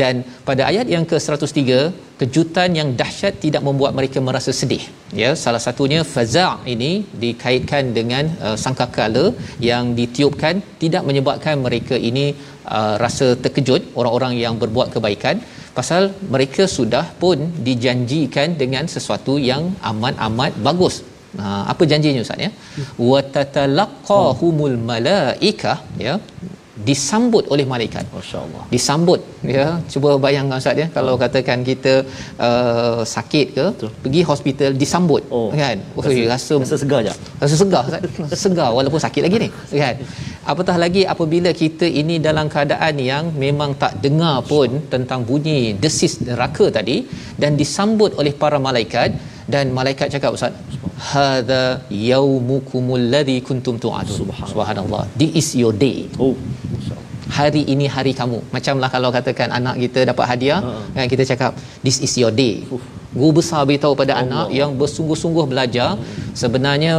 Dan 0.01 0.21
pada 0.47 0.63
ayat 0.71 0.87
yang 0.93 1.05
ke-103 1.11 1.61
kejutan 2.21 2.69
yang 2.79 2.89
dahsyat 2.99 3.33
tidak 3.45 3.61
membuat 3.67 3.91
mereka 3.99 4.21
merasa 4.27 4.51
sedih. 4.59 4.83
Ya, 5.21 5.31
salah 5.43 5.61
satunya 5.65 6.01
faza' 6.13 6.61
ini 6.73 6.91
dikaitkan 7.23 7.89
dengan 7.97 8.29
uh, 8.45 8.57
sangkakala 8.63 9.25
yang 9.69 9.97
ditiupkan 9.99 10.61
tidak 10.83 11.05
menyebabkan 11.09 11.57
mereka 11.65 11.97
ini 12.09 12.25
uh, 12.77 12.95
rasa 13.03 13.27
terkejut 13.43 13.81
orang-orang 13.99 14.33
yang 14.43 14.55
berbuat 14.63 14.89
kebaikan 14.95 15.37
pasal 15.77 16.03
mereka 16.33 16.63
sudah 16.77 17.05
pun 17.21 17.37
dijanjikan 17.67 18.49
dengan 18.61 18.85
sesuatu 18.95 19.35
yang 19.51 19.63
amat-amat 19.91 20.53
bagus. 20.67 20.97
Ha, 21.41 21.45
apa 21.71 21.83
janjinya 21.91 22.21
ustaz 22.25 22.45
ya? 22.45 22.49
Wa 23.11 23.19
tatalaqahumul 23.35 24.77
malaikah 24.89 25.77
ya 26.07 26.13
disambut 26.87 27.45
oleh 27.53 27.65
malaikat. 27.69 28.01
Masya-Allah. 28.09 28.63
Disambut 28.73 29.19
ya. 29.45 29.77
Cuba 29.93 30.17
bayangkan 30.17 30.57
ustaz 30.57 30.73
ya 30.81 30.87
kalau 30.89 31.13
katakan 31.21 31.61
kita 31.61 32.01
uh, 32.47 33.05
sakit 33.05 33.47
ke 33.57 33.65
Betul. 33.77 33.91
pergi 34.03 34.21
hospital 34.31 34.71
disambut 34.81 35.21
Oh. 35.29 35.49
kan. 35.53 35.77
Oh, 35.93 36.01
rasa, 36.01 36.23
rasa 36.33 36.53
Rasa 36.63 36.75
segar 36.81 36.99
je. 37.05 37.13
rasa 37.43 37.55
segar 37.61 37.81
Ustaz. 37.85 38.01
Rasa 38.23 38.37
segar 38.45 38.69
walaupun 38.77 39.01
sakit 39.05 39.21
lagi 39.25 39.37
ni 39.45 39.49
kan 39.83 39.95
apatah 40.51 40.75
lagi 40.83 41.01
apabila 41.13 41.49
kita 41.61 41.85
ini 42.01 42.17
dalam 42.27 42.49
keadaan 42.53 42.95
yang 42.99 43.23
memang 43.43 43.77
tak 43.83 43.93
dengar 44.05 44.41
pun 44.51 44.69
tentang 44.93 45.21
bunyi 45.29 45.77
desis 45.83 46.19
neraka 46.27 46.65
tadi 46.77 46.97
dan 47.41 47.53
disambut 47.61 48.17
oleh 48.19 48.33
para 48.41 48.57
malaikat 48.67 49.13
dan 49.53 49.73
malaikat 49.77 50.07
cakap 50.15 50.31
ustaz 50.37 50.53
hadza 51.11 51.63
yaumukumul 52.09 53.05
ladzi 53.13 53.37
kuntum 53.47 53.75
tu'adun. 53.83 54.29
Subhanallah. 54.51 55.03
This 55.19 55.31
is 55.41 55.47
your 55.61 55.73
day. 55.85 56.07
Oh, 56.25 56.35
hari 57.37 57.61
ini 57.73 57.85
hari 57.95 58.13
kamu. 58.19 58.39
Macamlah 58.55 58.89
kalau 58.95 59.09
katakan 59.17 59.49
anak 59.59 59.75
kita 59.83 59.99
dapat 60.11 60.25
hadiah 60.31 60.59
Ha. 60.63 60.73
kan 60.95 61.05
kita 61.13 61.23
cakap 61.31 61.51
this 61.85 61.97
is 62.05 62.13
your 62.21 62.33
day. 62.43 62.55
Guru 63.13 63.31
besar 63.39 63.61
beritahu 63.69 63.93
pada 64.01 64.13
anak 64.23 64.47
yang 64.59 64.71
bersungguh-sungguh 64.81 65.45
belajar 65.51 65.89
sebenarnya 66.41 66.93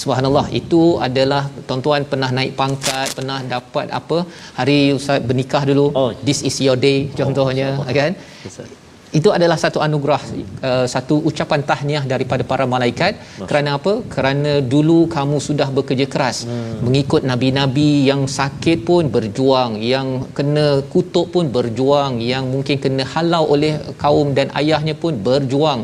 subhanallah 0.00 0.46
itu 0.60 1.00
adalah 1.06 1.42
tuan-tuan 1.68 2.04
pernah 2.10 2.28
naik 2.38 2.52
pangkat 2.60 3.08
pernah 3.18 3.38
dapat 3.54 3.88
apa 3.98 4.18
hari 4.58 4.78
ustaz 4.98 5.20
bernikah 5.28 5.62
dulu. 5.70 5.86
Oh. 6.00 6.10
this 6.28 6.40
is 6.48 6.56
your 6.66 6.76
day 6.88 6.98
contohnya 7.20 7.68
kan? 8.00 8.12
Yes, 8.44 8.56
sir. 8.60 8.68
Itu 9.18 9.28
adalah 9.36 9.56
satu 9.64 9.78
anugerah 9.86 10.22
uh, 10.68 10.86
satu 10.94 11.14
ucapan 11.28 11.60
tahniah 11.70 12.04
daripada 12.12 12.42
para 12.50 12.64
malaikat. 12.74 13.12
Kerana 13.50 13.70
apa? 13.78 13.92
Kerana 14.14 14.52
dulu 14.74 14.98
kamu 15.16 15.36
sudah 15.48 15.68
bekerja 15.78 16.06
keras 16.14 16.38
hmm. 16.44 16.84
mengikut 16.86 17.22
nabi-nabi 17.30 17.90
yang 18.10 18.22
sakit 18.38 18.78
pun 18.88 19.08
berjuang 19.14 19.72
yang 19.92 20.08
kena 20.38 20.66
kutuk 20.94 21.28
pun 21.34 21.46
berjuang 21.56 22.20
yang 22.32 22.44
mungkin 22.54 22.76
kena 22.84 23.06
halau 23.12 23.44
oleh 23.56 23.72
kaum 24.02 24.30
dan 24.38 24.50
ayahnya 24.60 24.96
pun 25.04 25.14
berjuang. 25.28 25.82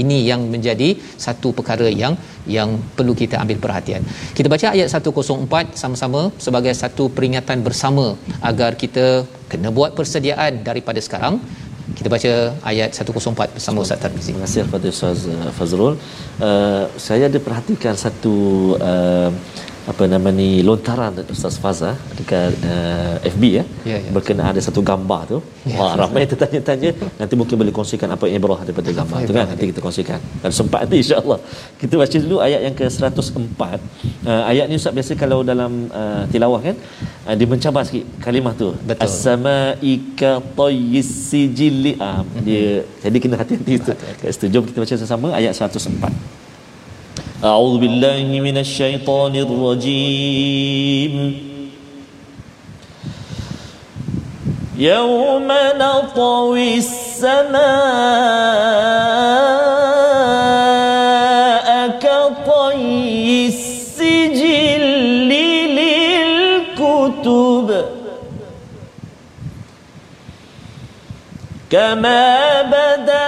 Ini 0.00 0.16
yang 0.30 0.42
menjadi 0.52 0.88
satu 1.24 1.48
perkara 1.58 1.86
yang 2.02 2.14
yang 2.56 2.70
perlu 2.96 3.14
kita 3.20 3.36
ambil 3.42 3.58
perhatian. 3.64 4.02
Kita 4.36 4.46
baca 4.52 4.66
ayat 4.70 4.86
104 4.86 5.74
sama-sama 5.80 6.20
sebagai 6.44 6.72
satu 6.82 7.04
peringatan 7.16 7.58
bersama 7.66 8.06
agar 8.50 8.78
kita 8.82 9.06
kena 9.50 9.74
buat 9.78 9.98
persediaan 9.98 10.62
daripada 10.68 11.02
sekarang 11.06 11.42
kita 11.96 12.08
baca 12.12 12.32
ayat 12.70 12.90
104 12.94 13.56
bersama 13.56 13.82
Ustaz 13.84 13.98
Tarmizi. 14.02 14.32
Terima 14.32 14.46
kasih 14.46 14.68
kepada 14.68 14.86
Ustaz 14.88 15.26
uh, 15.26 15.50
Fazrul. 15.56 15.94
Uh, 16.40 16.84
saya 16.96 17.26
ada 17.30 17.38
perhatikan 17.42 17.94
satu 17.98 18.34
uh, 18.78 19.30
apa 19.88 20.04
nama 20.12 20.28
ni 20.28 20.60
lontaran 20.68 21.12
Ustaz 21.34 21.56
Fazah 21.62 21.96
dekat 22.18 22.52
uh, 22.72 23.16
FB 23.32 23.42
ya. 23.58 23.64
Ya, 23.88 23.96
ya. 23.96 24.10
Berkenaan 24.16 24.52
ada 24.52 24.60
satu 24.60 24.80
gambar 24.90 25.20
tu. 25.32 25.38
Ya. 25.64 25.76
Wah, 25.80 25.92
ramai 26.00 26.28
tertanya-tanya. 26.28 26.90
Nanti 27.20 27.34
mungkin 27.40 27.56
boleh 27.60 27.72
kongsikan 27.72 28.08
apa 28.16 28.28
ibrah 28.28 28.60
daripada 28.66 28.92
gambar 28.98 29.18
tu 29.28 29.32
kan. 29.38 29.46
Nanti 29.52 29.64
kita 29.72 29.80
kongsikan. 29.86 30.20
Kalau 30.42 30.54
sempat 30.60 30.84
nanti 30.84 30.96
insya-Allah. 31.02 31.38
Kita 31.80 31.94
baca 32.02 32.16
dulu 32.24 32.36
ayat 32.46 32.60
yang 32.66 32.74
ke-104. 32.80 33.62
Uh, 34.28 34.42
ayat 34.52 34.64
ni 34.68 34.76
Ustaz 34.80 34.92
biasa 34.98 35.12
kalau 35.22 35.40
dalam 35.52 35.88
uh, 36.00 36.22
tilawah 36.32 36.60
kan 36.60 36.76
uh, 37.28 37.34
dia 37.38 37.46
mencabar 37.48 37.82
sikit 37.88 38.04
kalimah 38.26 38.52
tu. 38.62 38.68
Betul. 38.84 39.04
As-sama'i 39.06 39.94
ka 40.20 40.32
tayyis 40.60 41.08
sijilli. 41.30 41.94
Ah, 41.96 42.20
dia 42.44 42.84
jadi 43.04 43.16
kena 43.16 43.40
hati-hati 43.40 43.74
tu. 43.80 43.92
Kat 43.96 44.28
situ 44.34 44.46
jom 44.52 44.64
kita 44.68 44.84
baca 44.84 44.94
sama-sama 45.00 45.28
ayat 45.40 45.56
104. 45.56 46.39
أعوذ 47.44 47.78
بالله 47.78 48.40
من 48.40 48.58
الشيطان 48.58 49.36
الرجيم. 49.36 51.14
يوم 54.78 55.48
نطوي 55.76 56.78
السماء 56.78 57.60
كطي 62.04 63.46
السجل 63.48 64.84
للكتب. 66.76 67.68
كما 71.70 72.62
بدأنا 72.62 73.19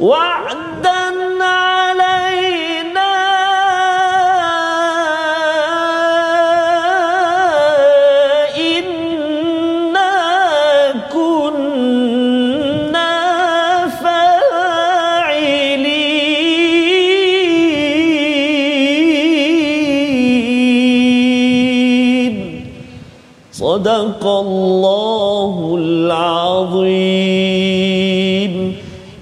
وعدا 0.00 1.00
علينا 1.44 2.27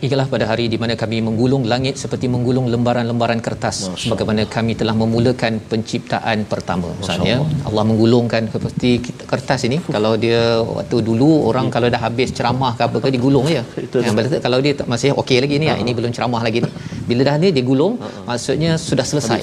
Ikalah 0.07 0.27
pada 0.33 0.45
hari 0.49 0.65
di 0.73 0.77
mana 0.81 0.93
kami 1.01 1.17
menggulung 1.27 1.63
langit 1.71 1.95
seperti 2.03 2.25
menggulung 2.33 2.65
lembaran-lembaran 2.73 3.39
kertas. 3.47 3.77
Sebagaimana 4.01 4.47
kami 4.55 4.73
telah 4.81 4.95
memulakan 5.01 5.59
penciptaan 5.71 6.47
pertama. 6.51 6.87
Misalnya 7.01 7.43
Allah. 7.67 7.83
Menggulungkan 7.89 8.47
seperti 8.53 8.89
kertas 9.31 9.67
ini. 9.67 9.77
Kalau 9.95 10.13
dia 10.23 10.41
waktu 10.77 10.97
dulu 11.09 11.29
orang 11.49 11.67
kalau 11.75 11.87
dah 11.95 12.01
habis 12.07 12.31
ceramah 12.37 12.71
ke 12.79 12.83
apa 12.87 12.97
ke 13.03 13.09
digulung 13.15 13.45
je. 13.51 13.63
Itu 13.87 13.99
Yang 14.07 14.39
kalau 14.45 14.59
dia 14.65 14.73
masih 14.93 15.11
okey 15.21 15.37
lagi 15.43 15.55
ni, 15.63 15.67
ah, 15.73 15.77
ini 15.83 15.91
belum 15.97 16.11
ceramah 16.15 16.41
lagi 16.47 16.63
ni. 16.63 16.71
Bila 17.09 17.21
dah 17.27 17.35
ni 17.43 17.49
digulung, 17.59 17.93
maksudnya 18.29 18.71
sudah 18.87 19.05
selesai. 19.11 19.41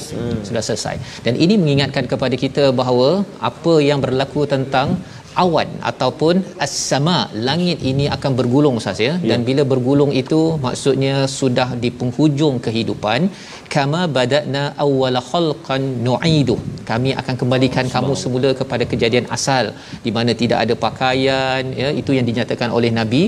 Sudah 0.49 0.63
selesai. 0.69 0.97
Dan 1.25 1.37
ini 1.45 1.61
mengingatkan 1.61 2.09
kepada 2.13 2.37
kita 2.45 2.65
bahawa 2.81 3.11
apa 3.51 3.75
yang 3.89 4.01
berlaku 4.05 4.49
tentang 4.55 4.97
awan 5.43 5.69
ataupun 5.91 6.35
as-sama 6.65 7.17
langit 7.49 7.79
ini 7.91 8.07
akan 8.17 8.33
bergulung 8.41 8.79
Ustaz 8.81 9.01
ya. 9.07 9.15
Dan 9.31 9.43
bila 9.49 9.63
bergulung 9.73 10.13
itu 10.23 10.41
maksudnya 10.67 11.15
sudah 11.39 11.69
di 11.83 11.91
penghujung 12.01 12.57
kehidupan 12.67 13.29
kama 13.75 14.01
badana 14.17 14.63
awwala 14.85 15.21
khalqan 15.31 15.83
nu'idu. 16.07 16.57
Kami 16.91 17.11
akan 17.21 17.35
kembalikan 17.41 17.87
kamu 17.95 18.13
semula 18.23 18.51
kepada 18.61 18.85
kejadian 18.91 19.27
asal 19.37 19.65
di 20.05 20.11
mana 20.17 20.31
tidak 20.43 20.59
ada 20.65 20.75
pakaian 20.85 21.63
ya 21.81 21.89
itu 22.01 22.11
yang 22.17 22.27
dinyatakan 22.31 22.69
oleh 22.79 22.91
nabi. 22.99 23.23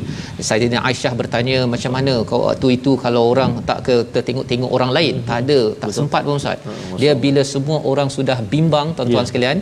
Saidina 0.49 0.79
Aisyah 0.89 1.13
bertanya 1.21 1.59
macam 1.75 1.93
mana 1.97 2.15
kau 2.31 2.41
waktu 2.49 2.69
itu 2.79 2.93
kalau 3.05 3.23
orang 3.33 3.53
tak 3.71 3.79
ke 3.89 3.97
tertengok-tengok 4.15 4.71
orang 4.79 4.93
lain? 4.97 5.15
Tak 5.29 5.39
ada 5.45 5.59
tak 5.83 5.91
sempat 5.99 6.23
pun 6.29 6.39
Ustaz. 6.43 6.59
Dia 7.03 7.13
bila 7.25 7.45
semua 7.55 7.79
orang 7.93 8.11
sudah 8.19 8.39
bimbang 8.55 8.89
tuan-tuan 8.97 9.25
Ya. 9.27 9.29
sekalian 9.31 9.59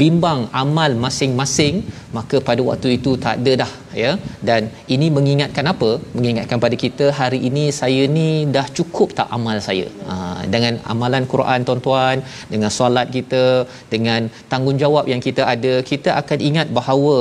bimbang 0.00 0.40
amal 0.62 0.90
masing-masing 1.04 1.74
maka 2.16 2.36
pada 2.48 2.62
waktu 2.70 2.88
itu 2.98 3.12
tak 3.24 3.34
ada 3.42 3.52
dah 3.62 3.72
ya. 4.02 4.12
Dan 4.48 4.70
ini 4.94 5.06
mengingatkan 5.16 5.66
apa? 5.72 5.90
Mengingatkan 6.16 6.58
pada 6.64 6.76
kita 6.84 7.06
hari 7.20 7.40
ini 7.48 7.64
saya 7.80 8.04
ni 8.16 8.28
dah 8.56 8.66
cukup 8.78 9.08
tak 9.18 9.28
amal 9.36 9.58
saya. 9.68 9.86
Ha, 10.08 10.14
dengan 10.54 10.76
amalan 10.92 11.26
Quran 11.32 11.66
tuan-tuan 11.68 12.16
dengan 12.54 12.70
solat 12.78 13.08
kita 13.16 13.44
dengan 13.94 14.30
tanggungjawab 14.52 15.06
yang 15.12 15.22
kita 15.26 15.44
ada 15.54 15.74
kita 15.92 16.10
akan 16.22 16.38
ingat 16.50 16.68
bahawa 16.78 17.18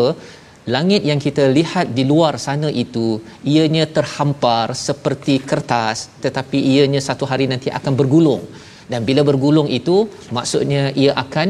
langit 0.76 1.02
yang 1.10 1.20
kita 1.26 1.44
lihat 1.58 1.88
di 1.98 2.04
luar 2.12 2.34
sana 2.46 2.70
itu 2.84 3.08
ianya 3.54 3.86
terhampar 3.98 4.68
seperti 4.88 5.36
kertas 5.50 5.98
tetapi 6.24 6.60
ianya 6.74 7.02
satu 7.10 7.28
hari 7.32 7.48
nanti 7.54 7.70
akan 7.80 7.94
bergulung. 8.02 8.44
Dan 8.92 9.02
bila 9.10 9.22
bergulung 9.30 9.70
itu 9.80 9.98
maksudnya 10.38 10.82
ia 11.04 11.14
akan 11.24 11.50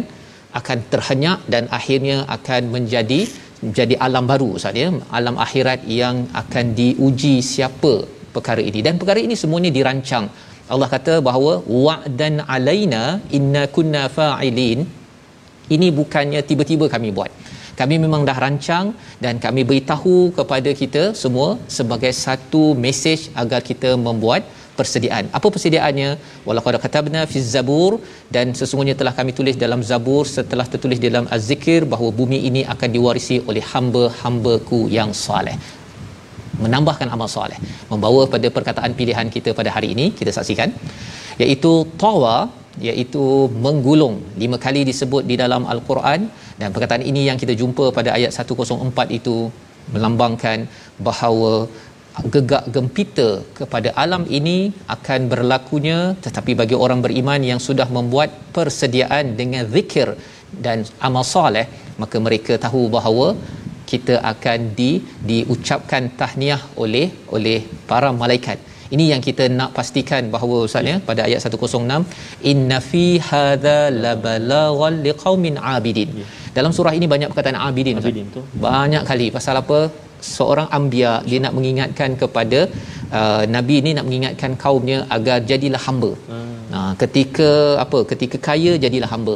akan 0.60 0.80
terhenyak 0.92 1.40
dan 1.54 1.64
akhirnya 1.78 2.18
akan 2.36 2.62
menjadi 2.76 3.20
menjadi 3.68 3.96
alam 4.06 4.26
baru 4.32 4.48
Ustaz 4.58 4.82
ya. 4.84 4.90
Alam 5.20 5.36
akhirat 5.46 5.82
yang 6.00 6.18
akan 6.42 6.66
diuji 6.80 7.36
siapa 7.54 7.94
perkara 8.36 8.62
ini. 8.70 8.80
Dan 8.88 8.96
perkara 9.02 9.20
ini 9.28 9.36
semuanya 9.44 9.72
dirancang. 9.78 10.28
Allah 10.74 10.90
kata 10.96 11.16
bahawa 11.28 11.54
wa'dan 11.86 12.36
alaina 12.56 13.04
inna 13.38 13.64
kunna 13.78 14.04
fa'ilin. 14.18 14.82
Ini 15.76 15.88
bukannya 16.00 16.42
tiba-tiba 16.50 16.86
kami 16.96 17.10
buat. 17.18 17.32
Kami 17.80 17.96
memang 18.04 18.22
dah 18.30 18.38
rancang 18.44 18.88
dan 19.24 19.36
kami 19.46 19.62
beritahu 19.70 20.16
kepada 20.38 20.72
kita 20.82 21.04
semua 21.22 21.50
sebagai 21.78 22.12
satu 22.26 22.64
mesej 22.84 23.22
agar 23.42 23.62
kita 23.70 23.92
membuat 24.08 24.44
persediaan. 24.80 25.26
Apa 25.38 25.48
persediaannya? 25.54 26.10
Walaqad 26.48 26.78
katabna 26.86 27.22
fi 27.32 27.38
zabur 27.54 27.92
dan 28.36 28.56
sesungguhnya 28.60 28.96
telah 29.02 29.14
kami 29.20 29.32
tulis 29.40 29.58
dalam 29.64 29.82
zabur 29.92 30.24
setelah 30.38 30.66
tertulis 30.74 31.02
dalam 31.08 31.28
az-zikir 31.36 31.82
bahawa 31.94 32.12
bumi 32.20 32.40
ini 32.50 32.64
akan 32.74 32.90
diwarisi 32.98 33.38
oleh 33.50 33.64
hamba-hambaku 33.74 34.82
yang 34.98 35.12
soleh 35.26 35.58
menambahkan 36.64 37.08
amal 37.16 37.30
soleh 37.36 37.60
membawa 37.92 38.22
pada 38.34 38.48
perkataan 38.56 38.92
pilihan 39.00 39.28
kita 39.36 39.52
pada 39.60 39.70
hari 39.76 39.88
ini 39.96 40.06
kita 40.20 40.32
saksikan 40.38 40.70
iaitu 41.44 41.72
tawa 42.04 42.36
iaitu 42.90 43.24
menggulung 43.66 44.16
lima 44.44 44.58
kali 44.66 44.82
disebut 44.90 45.24
di 45.32 45.36
dalam 45.44 45.64
al-Quran 45.74 46.22
dan 46.62 46.70
perkataan 46.76 47.04
ini 47.12 47.22
yang 47.30 47.38
kita 47.42 47.54
jumpa 47.62 47.86
pada 47.98 48.10
ayat 48.18 48.32
104 48.34 49.18
itu 49.20 49.38
melambangkan 49.94 50.60
bahawa 51.08 51.54
gegak 52.34 52.66
gempita 52.76 53.30
kepada 53.60 53.90
alam 54.04 54.24
ini 54.40 54.58
akan 54.96 55.22
berlakunya 55.32 56.00
tetapi 56.26 56.54
bagi 56.62 56.76
orang 56.86 57.00
beriman 57.06 57.42
yang 57.52 57.60
sudah 57.68 57.88
membuat 57.98 58.30
persediaan 58.56 59.34
dengan 59.40 59.66
zikir 59.76 60.10
dan 60.66 60.86
amal 61.08 61.26
soleh 61.36 61.66
maka 62.02 62.18
mereka 62.26 62.54
tahu 62.66 62.82
bahawa 62.98 63.28
kita 63.92 64.16
akan 64.32 64.60
di 64.80 64.92
diucapkan 65.30 66.04
tahniah 66.20 66.62
oleh 66.84 67.08
oleh 67.36 67.60
para 67.90 68.10
malaikat. 68.22 68.60
Ini 68.96 69.06
yang 69.12 69.22
kita 69.28 69.44
nak 69.60 69.70
pastikan 69.78 70.24
bahawa 70.34 70.56
ustaz 70.68 70.90
ya 70.92 70.96
pada 71.08 71.22
ayat 71.28 71.42
106 71.50 72.50
inna 72.52 72.78
fi 72.90 73.06
hadza 73.30 73.80
labalaghan 74.06 74.96
liqaumin 75.06 75.56
abidin. 75.76 76.10
Ya. 76.22 76.26
dalam 76.58 76.72
surah 76.78 76.94
ini 76.98 77.06
banyak 77.14 77.30
perkataan 77.32 77.58
abidin, 77.68 77.98
abidin 78.02 78.28
tu. 78.36 78.42
banyak 78.66 79.04
kali. 79.10 79.28
Pasal 79.38 79.58
apa 79.64 79.80
seorang 80.24 80.68
ambia 80.78 81.12
dia 81.30 81.40
nak 81.46 81.54
mengingatkan 81.58 82.16
kepada 82.22 82.60
uh, 83.20 83.44
nabi 83.56 83.76
ini 83.84 83.92
nak 83.98 84.06
mengingatkan 84.08 84.54
kaumnya 84.64 85.00
agar 85.16 85.38
jadilah 85.52 85.82
hamba. 85.88 86.12
Hmm. 86.32 86.63
Nah, 86.74 86.92
ketika 87.02 87.50
apa? 87.84 88.00
Ketika 88.12 88.38
kaya 88.48 88.72
jadilah 88.84 89.10
hamba. 89.14 89.36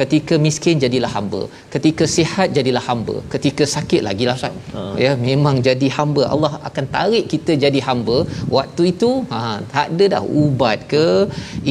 Ketika 0.00 0.34
miskin 0.46 0.82
jadilah 0.84 1.10
hamba. 1.16 1.40
Ketika 1.74 2.04
sihat 2.16 2.48
jadilah 2.56 2.84
hamba. 2.88 3.16
Ketika 3.32 3.64
sakit 3.74 4.02
lagi 4.08 4.24
lah 4.28 4.36
Ustaz. 4.38 4.54
Hmm. 4.74 4.94
Ya, 5.04 5.12
memang 5.28 5.56
jadi 5.68 5.88
hamba. 5.96 6.24
Allah 6.34 6.52
akan 6.68 6.84
tarik 6.96 7.24
kita 7.32 7.54
jadi 7.64 7.80
hamba. 7.88 8.18
Waktu 8.56 8.82
itu 8.92 9.10
ha 9.32 9.40
tak 9.74 9.86
ada 9.92 10.04
dah 10.14 10.22
ubat 10.42 10.78
ke 10.92 11.06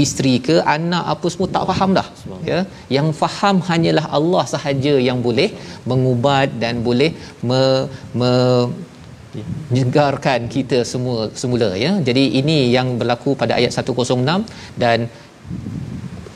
isteri 0.04 0.36
ke 0.48 0.58
anak 0.76 1.06
apa 1.14 1.28
semua 1.34 1.50
tak 1.56 1.66
faham 1.72 1.92
dah. 2.00 2.08
Ya, 2.52 2.60
yang 2.98 3.08
faham 3.22 3.58
hanyalah 3.70 4.06
Allah 4.18 4.44
sahaja 4.56 4.96
yang 5.10 5.22
boleh 5.28 5.50
mengubat 5.92 6.50
dan 6.64 6.84
boleh 6.90 7.12
me, 7.50 7.62
me 8.20 8.34
menyegarkan 9.70 10.50
kita 10.56 10.80
semua 10.92 11.20
semula 11.42 11.70
ya. 11.86 11.92
Jadi 12.08 12.24
ini 12.42 12.58
yang 12.78 12.90
berlaku 13.02 13.34
pada 13.42 13.54
ayat 13.60 13.72
106 13.74 14.82
dan 14.84 15.00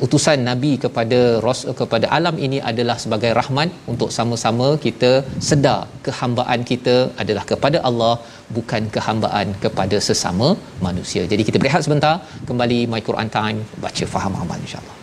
utusan 0.05 0.39
nabi 0.49 0.71
kepada 0.83 1.19
ros 1.45 1.61
kepada 1.79 2.07
alam 2.17 2.35
ini 2.45 2.59
adalah 2.71 2.95
sebagai 3.03 3.31
rahmat 3.39 3.69
untuk 3.91 4.09
sama-sama 4.17 4.67
kita 4.85 5.11
sedar 5.49 5.81
kehambaan 6.05 6.63
kita 6.71 6.95
adalah 7.23 7.43
kepada 7.51 7.79
Allah 7.89 8.13
bukan 8.57 8.85
kehambaan 8.95 9.49
kepada 9.65 9.99
sesama 10.09 10.49
manusia. 10.87 11.23
Jadi 11.33 11.45
kita 11.49 11.59
berehat 11.63 11.83
sebentar 11.87 12.15
kembali 12.51 12.79
my 12.93 13.03
Quran 13.09 13.31
time 13.39 13.59
baca 13.85 14.07
faham 14.15 14.35
amal 14.43 14.59
insya-Allah. 14.67 14.98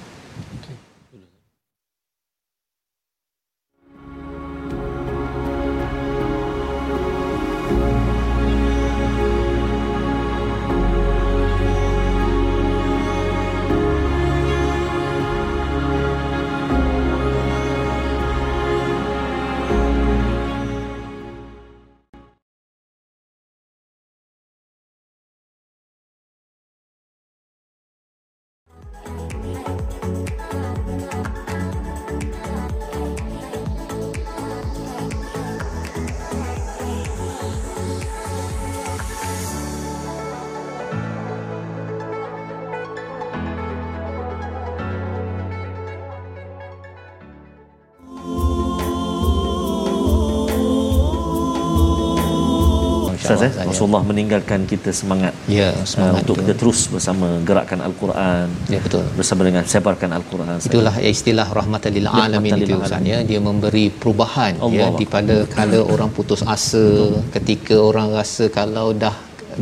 Ustaz 53.26 53.44
eh 53.46 53.52
Rasulullah 53.68 54.02
meninggalkan 54.10 54.60
kita 54.72 54.90
semangat 55.00 55.34
ya 55.58 55.68
semangat 55.90 56.14
uh, 56.14 56.22
untuk 56.22 56.36
kita 56.40 56.54
terus 56.60 56.80
bersama 56.94 57.28
gerakkan 57.48 57.80
al-Quran 57.88 58.46
ya 58.74 58.80
betul 58.86 59.04
bersama 59.18 59.42
dengan 59.48 59.64
sebarkan 59.72 60.10
al-Quran 60.18 60.56
itulah 60.68 60.94
sahaja. 60.96 61.14
istilah 61.16 61.48
rahmatan 61.60 61.90
lil 61.98 62.08
alamin 62.24 62.52
itu 62.64 62.76
Ustaz 62.80 63.10
ya 63.12 63.20
dia 63.30 63.40
memberi 63.48 63.86
perubahan 64.02 64.52
ya, 64.56 64.64
Allah. 64.66 64.90
ya 64.94 64.98
di 65.00 65.06
pada 65.14 65.36
kala 65.56 65.80
orang 65.94 66.10
putus 66.16 66.42
asa 66.56 66.84
betul. 66.86 67.22
ketika 67.36 67.76
orang 67.90 68.08
rasa 68.18 68.46
kalau 68.58 68.88
dah 69.04 69.14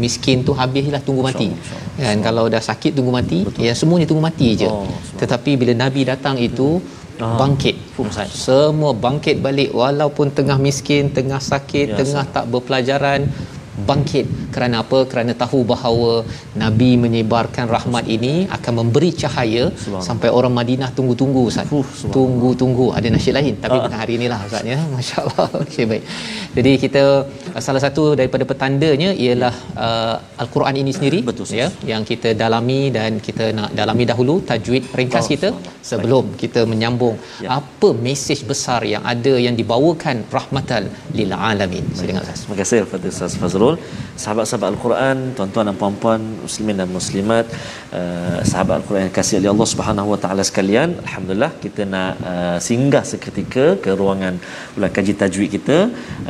miskin 0.02 0.42
tu 0.46 0.52
habislah 0.60 1.02
tunggu 1.06 1.22
mati 1.28 1.48
kan 2.04 2.18
kalau 2.26 2.44
dah 2.54 2.62
sakit 2.70 2.92
tunggu 2.98 3.12
mati 3.18 3.38
betul. 3.46 3.62
ya 3.66 3.72
semuanya 3.80 4.06
tunggu 4.10 4.24
mati 4.28 4.48
je 4.60 4.68
oh, 4.68 4.86
tetapi 5.22 5.50
bila 5.60 5.72
nabi 5.84 6.02
datang 6.12 6.36
itu 6.48 6.68
Ah. 7.22 7.38
bangkit 7.38 7.76
Ustaz. 7.94 8.34
Semua 8.34 8.90
bangkit 8.90 9.38
balik 9.38 9.70
walaupun 9.70 10.34
tengah 10.34 10.58
miskin, 10.58 11.14
tengah 11.14 11.38
sakit, 11.38 11.94
ya, 11.94 11.96
tengah 12.02 12.24
tak 12.26 12.50
berpelajaran, 12.50 13.30
bangkit 13.88 14.26
kerana 14.54 14.76
apa? 14.84 14.98
Kerana 15.10 15.32
tahu 15.42 15.60
bahawa 15.72 16.12
nabi 16.62 16.90
menyebarkan 17.04 17.66
rahmat 17.76 18.04
ini 18.16 18.34
akan 18.56 18.72
memberi 18.80 19.10
cahaya 19.22 19.64
sampai 20.08 20.28
orang 20.38 20.54
Madinah 20.58 20.90
tunggu-tunggu 20.98 21.42
ustaz. 21.50 21.68
Uh, 21.74 21.86
tunggu-tunggu. 22.16 22.86
Ada 22.96 23.10
nasyid 23.14 23.34
lain. 23.38 23.54
Tapi 23.64 23.76
uh. 23.78 23.82
bukan 23.86 23.98
hari 24.02 24.14
inilah 24.18 24.40
ustaz 24.48 24.64
ya. 24.72 24.78
masya-Allah 24.94 25.48
okey 25.64 25.84
baik. 25.90 26.04
Jadi 26.56 26.72
kita 26.84 27.04
salah 27.66 27.82
satu 27.84 28.02
daripada 28.20 28.44
petandanya 28.50 29.10
ialah 29.24 29.54
uh, 29.86 30.16
al-Quran 30.42 30.76
ini 30.82 30.92
sendiri 30.96 31.18
betul 31.28 31.46
ya 31.60 31.68
yang 31.90 32.02
kita 32.10 32.30
dalami 32.42 32.80
dan 32.96 33.20
kita 33.26 33.46
nak 33.58 33.70
dalami 33.80 34.04
dahulu 34.10 34.34
tajwid 34.50 34.84
ringkas 35.00 35.26
kita 35.32 35.50
sebelum 35.90 36.24
baik. 36.30 36.38
kita 36.42 36.60
menyambung 36.72 37.16
ya. 37.44 37.48
apa 37.58 37.88
mesej 38.06 38.40
besar 38.50 38.80
yang 38.92 39.02
ada 39.12 39.34
yang 39.46 39.54
dibawakan 39.60 40.16
rahmatan 40.36 40.84
lil 41.18 41.32
alamin. 41.50 41.84
Saya 41.96 42.08
dengar 42.10 42.24
ustaz. 42.26 42.40
Terima 42.44 42.56
kasih 42.62 42.78
kepada 42.86 43.06
ustaz 43.14 43.34
Fazrul. 43.42 43.76
Fazrul 43.76 43.76
sahabat-sahabat 44.22 44.68
al-Quran 44.74 45.16
tuan-tuan 45.36 45.64
dan 45.68 45.76
puan-puan 45.82 46.20
muslimin 46.44 46.76
dan 46.80 46.88
muslimat 46.98 47.46
uh, 47.98 48.38
sahabat 48.50 48.74
al-Quran 48.78 49.02
yang 49.06 49.16
kasih 49.20 49.36
oleh 49.40 49.50
Allah 49.54 49.68
Subhanahu 49.72 50.08
wa 50.12 50.18
taala 50.24 50.42
sekalian 50.50 50.88
alhamdulillah 51.06 51.52
kita 51.64 51.82
nak 51.94 52.12
uh, 52.32 52.58
singgah 52.68 53.04
seketika 53.12 53.66
ke 53.84 53.90
ruangan 54.00 54.34
ulang 54.76 54.94
kaji 54.96 55.14
tajwid 55.22 55.50
kita. 55.56 55.78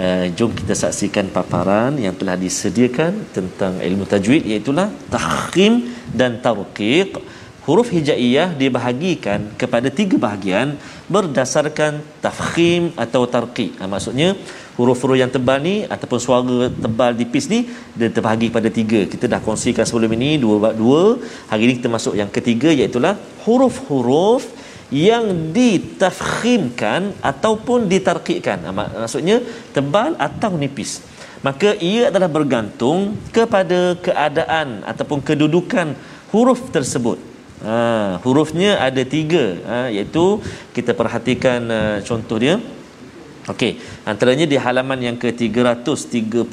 Uh, 0.03 0.25
jom 0.39 0.51
kita 0.61 0.75
saksikan 0.83 1.14
paparan 1.37 1.95
yang 2.05 2.15
telah 2.19 2.35
disediakan 2.35 3.13
tentang 3.37 3.79
ilmu 3.79 4.05
tajwid 4.13 4.43
iaitu 4.51 4.75
tahkim 5.15 5.73
dan 6.11 6.43
tarqiq. 6.43 7.11
Huruf 7.65 7.89
hijaiyah 7.97 8.49
dibahagikan 8.61 9.41
kepada 9.61 9.89
tiga 9.99 10.17
bahagian 10.21 10.77
berdasarkan 11.09 12.03
tafkhim 12.25 12.93
atau 13.05 13.23
tarqiq. 13.35 13.81
Ha, 13.81 13.89
maksudnya 13.89 14.37
huruf-huruf 14.77 15.17
yang 15.23 15.33
tebal 15.33 15.65
ni 15.65 15.77
ataupun 15.95 16.19
suara 16.21 16.69
tebal 16.85 17.17
tipis 17.21 17.49
ni 17.49 17.61
dia 17.97 18.13
terbahagi 18.13 18.53
pada 18.57 18.69
tiga. 18.69 19.01
Kita 19.13 19.25
dah 19.33 19.41
kongsikan 19.41 19.89
sebelum 19.89 20.13
ini 20.19 20.37
dua 20.45 20.77
dua. 20.83 21.17
Hari 21.49 21.63
ini 21.65 21.73
kita 21.81 21.89
masuk 21.97 22.15
yang 22.21 22.29
ketiga 22.29 22.69
iaitu 22.69 23.01
huruf-huruf 23.47 24.45
yang 24.93 25.55
ditafkhimkan 25.55 27.17
ataupun 27.25 27.89
ditarqiqkan 27.89 28.69
maksudnya 28.75 29.41
tebal 29.73 30.13
atau 30.21 30.53
nipis. 30.57 31.01
Maka 31.45 31.77
ia 31.77 32.09
adalah 32.09 32.33
bergantung 32.33 33.21
kepada 33.29 34.01
keadaan 34.01 34.81
ataupun 34.89 35.21
kedudukan 35.21 35.93
huruf 36.33 36.73
tersebut. 36.73 37.21
Ha, 37.61 38.17
hurufnya 38.25 38.81
ada 38.81 39.05
tiga. 39.05 39.61
Ha, 39.69 39.77
iaitu 39.93 40.41
kita 40.73 40.97
perhatikan 40.97 41.61
uh, 41.69 41.97
contoh 42.01 42.41
dia. 42.41 42.57
Okey, 43.45 43.77
antaranya 44.09 44.49
di 44.49 44.57
halaman 44.57 44.97
yang 45.05 45.17
ke-331 45.21 46.49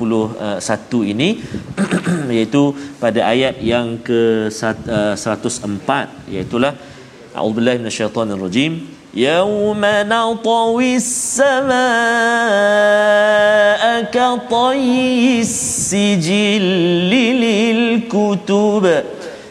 ini 1.07 1.39
iaitu 2.35 2.75
pada 2.99 3.31
ayat 3.31 3.63
yang 3.63 3.95
ke 3.95 4.51
104 4.51 5.15
iaitu 6.27 6.55
a'udzubillahi 7.35 7.77
minasyaitonirrajim. 7.81 8.99
Yauma 9.11 10.07
natawi 10.07 10.95
as-samaa 10.95 11.71
ka 14.07 14.39
sijilli 15.43 17.25
lil 17.43 18.07
kutub. 18.07 18.87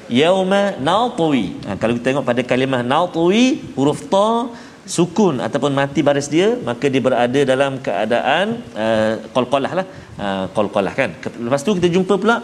Yauma 0.09 0.75
natwi 0.81 1.55
ha, 1.69 1.77
kalau 1.79 1.93
kita 1.97 2.07
tengok 2.11 2.25
pada 2.27 2.43
kalimah 2.43 2.83
natwi 2.83 3.63
huruf 3.77 4.01
ta 4.11 4.49
sukun 4.89 5.39
ataupun 5.39 5.71
mati 5.71 6.01
baris 6.03 6.27
dia 6.27 6.59
maka 6.69 6.91
dia 6.91 6.99
berada 6.99 7.41
dalam 7.53 7.79
keadaan 7.79 8.47
uh, 8.75 9.23
qalqalah 9.37 9.73
lah. 9.79 9.87
Uh, 10.19 10.45
qalqalah 10.57 10.93
kan. 10.97 11.13
Lepas 11.37 11.63
tu 11.63 11.77
kita 11.79 11.89
jumpa 11.93 12.17
pula 12.17 12.37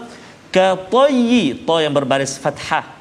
ka 0.52 0.78
tayyi 0.94 1.64
ta 1.66 1.80
yang 1.84 1.96
berbaris 1.96 2.36
fathah 2.38 2.95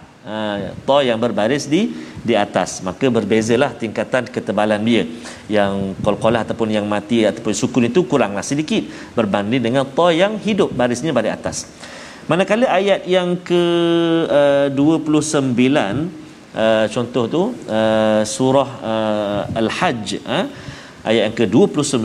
ta 0.85 0.97
yang 1.05 1.21
berbaris 1.21 1.69
di 1.69 1.93
di 2.25 2.33
atas. 2.33 2.81
Maka 2.81 3.07
berbezalah 3.13 3.77
tingkatan 3.77 4.25
ketebalan 4.25 4.81
dia. 4.81 5.05
Yang 5.45 5.93
qalqalah 6.01 6.41
ataupun 6.41 6.73
yang 6.73 6.89
mati 6.89 7.21
ataupun 7.21 7.53
sukun 7.53 7.85
itu 7.85 8.01
kuranglah 8.09 8.41
sedikit. 8.41 8.89
Berbanding 9.13 9.61
dengan 9.61 9.85
ta 9.85 10.09
yang 10.09 10.41
hidup 10.41 10.73
barisnya 10.73 11.13
baris 11.13 11.31
atas. 11.31 11.57
Manakala 12.25 12.65
ayat 12.73 13.05
yang 13.05 13.37
ke 13.37 13.63
uh, 14.25 14.67
29 14.73 15.53
uh, 16.57 16.85
contoh 16.89 17.23
tu 17.29 17.43
uh, 17.69 18.25
surah 18.25 18.69
uh, 18.81 19.59
al-hajj 19.61 20.25
uh, 20.25 20.49
ayat 21.05 21.29
yang 21.29 21.35
ke-29 21.37 22.01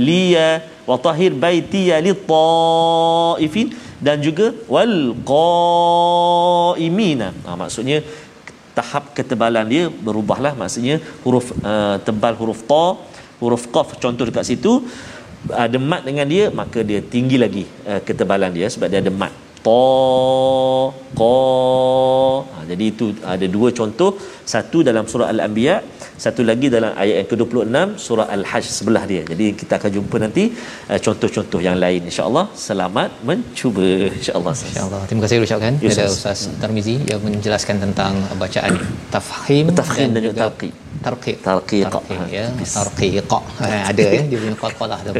Liya 0.00 0.64
wa 0.88 0.96
tahir 0.96 1.36
baitiya 1.36 2.00
li 2.00 2.16
taifin 2.16 3.68
dan 4.00 4.16
juga 4.24 4.56
wal 4.64 5.12
qaimina. 5.28 7.36
Ha, 7.44 7.52
maksudnya 7.52 8.00
tahap 8.78 9.04
ketebalan 9.16 9.66
dia 9.74 9.84
berubahlah. 10.06 10.52
Maksudnya 10.60 10.96
huruf 11.24 11.48
uh, 11.70 11.96
tebal 12.06 12.34
huruf 12.40 12.60
ta 12.70 12.86
huruf 13.40 13.64
qaf 13.74 13.88
contoh 14.04 14.24
dekat 14.28 14.44
situ. 14.50 14.72
Ada 15.64 15.78
mat 15.90 16.02
dengan 16.08 16.26
dia 16.34 16.44
maka 16.60 16.82
dia 16.90 17.00
tinggi 17.14 17.36
lagi 17.44 17.64
uh, 17.90 18.00
ketebalan 18.06 18.52
dia 18.58 18.66
sebab 18.74 18.88
dia 18.92 19.00
ada 19.04 19.12
mat. 19.22 19.32
Ta 19.66 19.82
qa 21.18 21.34
ha, 22.52 22.58
jadi 22.70 22.84
itu 22.92 23.06
ada 23.34 23.46
dua 23.56 23.68
contoh 23.78 24.10
satu 24.52 24.78
dalam 24.88 25.04
surah 25.12 25.28
al-anbiya 25.34 25.76
satu 26.24 26.42
lagi 26.50 26.66
dalam 26.74 26.92
ayat 27.02 27.16
yang 27.20 27.28
ke-26 27.32 27.76
surah 28.04 28.26
al-hajj 28.36 28.66
sebelah 28.78 29.02
dia. 29.10 29.22
Jadi 29.30 29.46
kita 29.60 29.72
akan 29.78 29.90
jumpa 29.96 30.16
nanti 30.24 30.44
uh, 30.90 30.98
contoh-contoh 31.06 31.60
yang 31.66 31.76
lain. 31.84 32.00
Insyaallah 32.10 32.46
selamat 32.66 33.10
mencuba. 33.28 33.88
Insyaallah 34.20 34.54
insyaallah. 34.70 35.02
Terima 35.10 35.22
kasih 35.24 35.44
ucapkan 35.48 35.74
yes, 35.76 35.82
kepada 35.82 36.04
ustaz. 36.16 36.40
Tarmizi 36.62 36.96
yang 37.12 37.20
menjelaskan 37.26 37.76
tentang 37.84 38.14
bacaan 38.42 38.72
tafhim, 39.16 39.66
tafhim 39.82 40.08
dan, 40.08 40.14
dan 40.16 40.22
juga 40.28 40.40
talqi 40.46 40.70
tarqiq. 41.06 41.36
Tarqiq. 41.46 41.84
Ya. 42.36 42.46
Tarqiq. 42.76 43.14
Eh, 43.68 43.82
ada 43.90 44.02
ya. 44.16 44.22
Dia 44.30 44.38
punya 44.42 44.56
qalqalah 44.62 44.98
tu. 45.06 45.12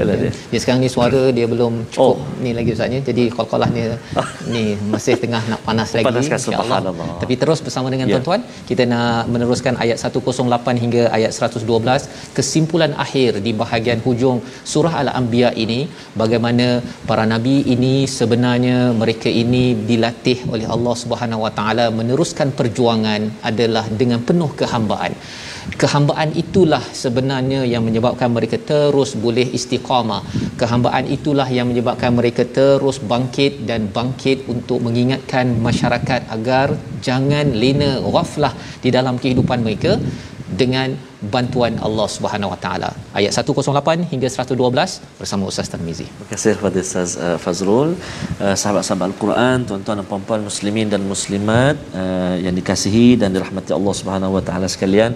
Dia 0.52 0.58
sekarang 0.62 0.80
ni 0.84 0.88
suara 0.96 1.22
dia 1.36 1.46
belum 1.52 1.72
cukup 1.92 2.16
oh. 2.22 2.42
ni 2.44 2.50
lagi 2.58 2.70
ustaznya 2.76 3.00
jadi 3.08 3.22
qalqalah 3.36 3.68
ni 3.76 3.82
ni 4.54 4.62
masih 4.92 5.14
tengah 5.22 5.42
nak 5.52 5.60
panas 5.66 5.88
lagi. 5.96 6.06
Insyaallah. 6.26 6.80
Tapi 7.22 7.34
terus 7.42 7.60
bersama 7.66 7.86
dengan 7.94 8.06
yeah. 8.08 8.14
tuan-tuan 8.18 8.40
kita 8.70 8.82
nak 8.92 9.15
meneruskan 9.34 9.74
ayat 9.84 9.98
108 10.08 10.82
hingga 10.82 11.02
ayat 11.16 11.32
112 11.48 12.06
kesimpulan 12.36 12.92
akhir 13.04 13.30
di 13.46 13.52
bahagian 13.62 14.00
hujung 14.06 14.38
surah 14.72 14.94
al-anbiya 15.02 15.50
ini 15.64 15.80
bagaimana 16.22 16.66
para 17.10 17.24
nabi 17.32 17.56
ini 17.74 17.94
sebenarnya 18.18 18.78
mereka 19.02 19.30
ini 19.42 19.64
dilatih 19.90 20.38
oleh 20.54 20.68
Allah 20.76 20.94
Subhanahu 21.02 21.44
Wa 21.46 21.52
Taala 21.58 21.86
meneruskan 22.00 22.50
perjuangan 22.60 23.22
adalah 23.50 23.84
dengan 24.00 24.22
penuh 24.30 24.50
kehambaan 24.60 25.14
kehambaan 25.80 26.30
itulah 26.42 26.82
sebenarnya 27.02 27.60
yang 27.72 27.82
menyebabkan 27.88 28.30
mereka 28.36 28.56
terus 28.70 29.10
boleh 29.24 29.46
istiqamah 29.58 30.22
kehambaan 30.60 31.04
itulah 31.16 31.48
yang 31.58 31.66
menyebabkan 31.70 32.14
mereka 32.18 32.46
terus 32.58 32.98
bangkit 33.12 33.66
dan 33.70 33.90
bangkit 33.96 34.46
untuk 34.54 34.78
mengingatkan 34.86 35.58
masyarakat 35.68 36.30
agar 36.36 36.66
jangan 37.08 37.48
lena 37.62 37.90
ghaflah 38.14 38.54
di 38.84 38.90
dalam 38.96 39.16
kehidupan 39.22 39.60
mereka 39.66 39.94
dengan 40.60 40.94
bantuan 41.34 41.74
Allah 41.86 42.06
Subhanahu 42.14 42.52
Wa 42.54 42.58
Taala. 42.64 42.90
Ayat 43.18 43.32
108 43.34 44.06
hingga 44.12 44.28
112 44.30 45.18
bersama 45.20 45.42
Ustaz 45.50 45.66
Tarmizi. 45.72 46.06
Terima 46.06 46.28
kasih 46.32 46.52
kepada 46.58 46.78
Ustaz 46.86 47.10
uh, 47.26 47.38
Fazrul, 47.44 47.90
uh, 48.44 48.54
sahabat-sahabat 48.62 49.06
Al-Quran, 49.10 49.66
tuan-tuan 49.68 49.98
dan 50.00 50.06
puan-puan 50.10 50.42
muslimin 50.50 50.86
dan 50.94 51.02
muslimat 51.12 51.76
uh, 52.02 52.36
yang 52.44 52.54
dikasihi 52.60 53.08
dan 53.20 53.34
dirahmati 53.34 53.74
Allah 53.78 53.94
Subhanahu 54.00 54.38
Wa 54.38 54.42
Taala 54.48 54.70
sekalian. 54.76 55.14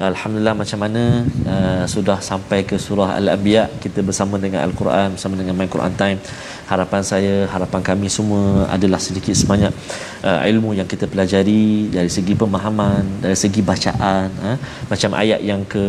Alhamdulillah 0.00 0.56
macam 0.56 0.78
mana 0.80 1.28
uh, 1.44 1.84
sudah 1.84 2.24
sampai 2.24 2.64
ke 2.64 2.80
surah 2.80 3.20
Al-Anbiya. 3.20 3.68
Kita 3.84 4.00
bersama 4.00 4.40
dengan 4.40 4.64
Al-Quran 4.64 5.12
bersama 5.12 5.36
dengan 5.36 5.52
My 5.52 5.68
Quran 5.68 5.92
Time. 5.92 6.16
Harapan 6.72 7.02
saya 7.04 7.44
harapan 7.52 7.84
kami 7.84 8.08
semua 8.08 8.64
adalah 8.72 8.96
sedikit 8.96 9.36
sebanyak 9.36 9.68
uh, 10.24 10.40
ilmu 10.48 10.72
yang 10.72 10.88
kita 10.88 11.04
pelajari 11.04 11.92
dari 11.92 12.08
segi 12.08 12.32
pemahaman 12.32 13.20
dari 13.20 13.36
segi 13.36 13.60
bacaan 13.60 14.32
uh, 14.40 14.56
macam 14.88 15.10
ayat 15.20 15.44
yang 15.44 15.60
ke 15.68 15.84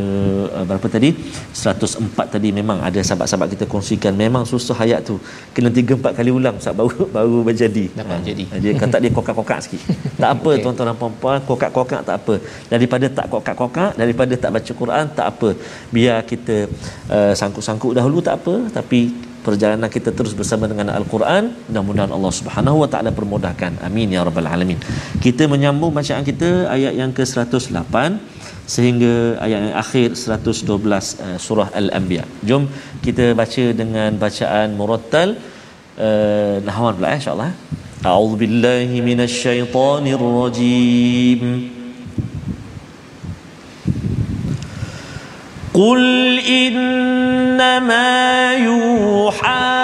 uh, 0.60 0.66
berapa 0.68 0.92
tadi? 0.92 1.16
104 1.56 2.12
tadi 2.36 2.52
memang 2.52 2.84
ada 2.84 3.00
sahabat-sahabat 3.00 3.56
kita 3.56 3.64
kongsikan 3.64 4.12
memang 4.12 4.44
susah 4.44 4.76
ayat 4.76 5.08
tu. 5.08 5.24
Kena 5.56 5.72
3 5.72 5.96
4 6.04 6.20
kali 6.20 6.36
ulang 6.36 6.60
sebab 6.60 6.84
baru 6.84 7.08
baru 7.16 7.38
berjadi. 7.48 7.88
Dapat 7.96 8.18
uh, 8.20 8.24
jadi. 8.28 8.44
dia 8.60 8.72
kata 8.76 9.00
dia 9.00 9.12
kokak-kokak 9.16 9.60
sikit. 9.64 9.80
Tak 10.20 10.36
apa 10.36 10.52
okay. 10.60 10.60
tuan-tuan 10.60 10.92
dan 10.92 10.98
puan-puan 11.00 11.40
kokak-kokak 11.48 12.04
tak 12.04 12.16
apa. 12.20 12.36
Daripada 12.68 13.08
tak 13.08 13.32
kokak-kokak 13.32 14.01
daripada 14.04 14.34
tak 14.44 14.52
baca 14.58 14.72
Quran 14.82 15.06
tak 15.18 15.28
apa. 15.34 15.50
Biar 15.96 16.20
kita 16.32 16.56
uh, 17.16 17.34
sangkut-sangkut 17.42 17.94
dahulu 18.00 18.18
tak 18.28 18.36
apa. 18.42 18.56
Tapi 18.78 19.00
perjalanan 19.46 19.90
kita 19.96 20.10
terus 20.18 20.34
bersama 20.40 20.66
dengan 20.72 20.88
Al-Quran 20.98 21.44
mudah-mudahan 21.68 22.12
Allah 22.18 22.34
Subhanahu 22.40 22.78
wa 22.84 22.90
taala 22.94 23.12
permudahkan. 23.20 23.72
Amin 23.88 24.08
ya 24.16 24.22
rabbal 24.28 24.50
alamin. 24.54 24.80
Kita 25.26 25.44
menyambung 25.54 25.92
bacaan 26.00 26.24
kita 26.30 26.50
ayat 26.76 26.94
yang 27.02 27.12
ke-108 27.18 27.96
sehingga 28.76 29.14
ayat 29.46 29.60
yang 29.66 29.76
akhir 29.84 30.10
112 30.16 31.26
uh, 31.26 31.38
surah 31.46 31.70
Al-Anbiya. 31.82 32.24
Jom 32.50 32.64
kita 33.06 33.26
baca 33.42 33.66
dengan 33.82 34.12
bacaan 34.26 34.68
murattal 34.80 35.30
uh, 36.08 36.56
nahwan 36.70 36.94
pula 36.98 37.08
eh, 37.12 37.16
insyaallah. 37.20 37.52
A'udzubillahi 38.12 38.98
minasyaitonirrajim 39.10 41.42
قل 45.74 46.40
إنما 46.40 48.02
يوحى 48.54 49.82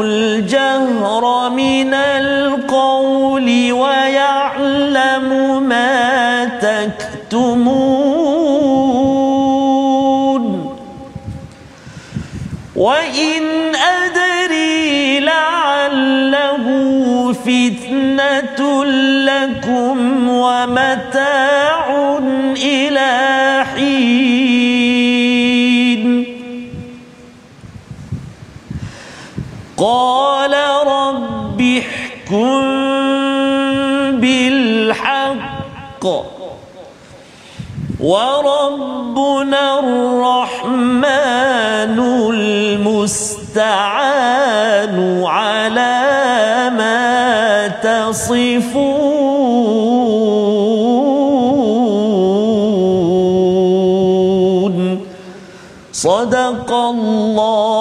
الجهر 0.00 1.50
من 1.50 1.94
القول 1.94 3.72
ويعلم 3.72 5.28
ما 5.62 6.44
تكتمون. 6.44 8.06
وإن 12.76 13.42
أدري 13.74 15.20
لعله 15.20 16.66
فتنة 17.32 18.84
لكم 19.24 20.28
ومتاع 20.28 22.18
إلى 22.56 23.25
قال 29.76 30.54
رب 30.86 31.60
احكم 31.60 32.60
بالحق 34.20 36.04
وربنا 38.00 39.78
الرحمن 39.78 41.06
المستعان 43.40 43.76
على 45.24 45.96
ما 46.78 47.68
تصفون. 47.68 48.96
صدق 55.92 56.70
الله 56.72 57.75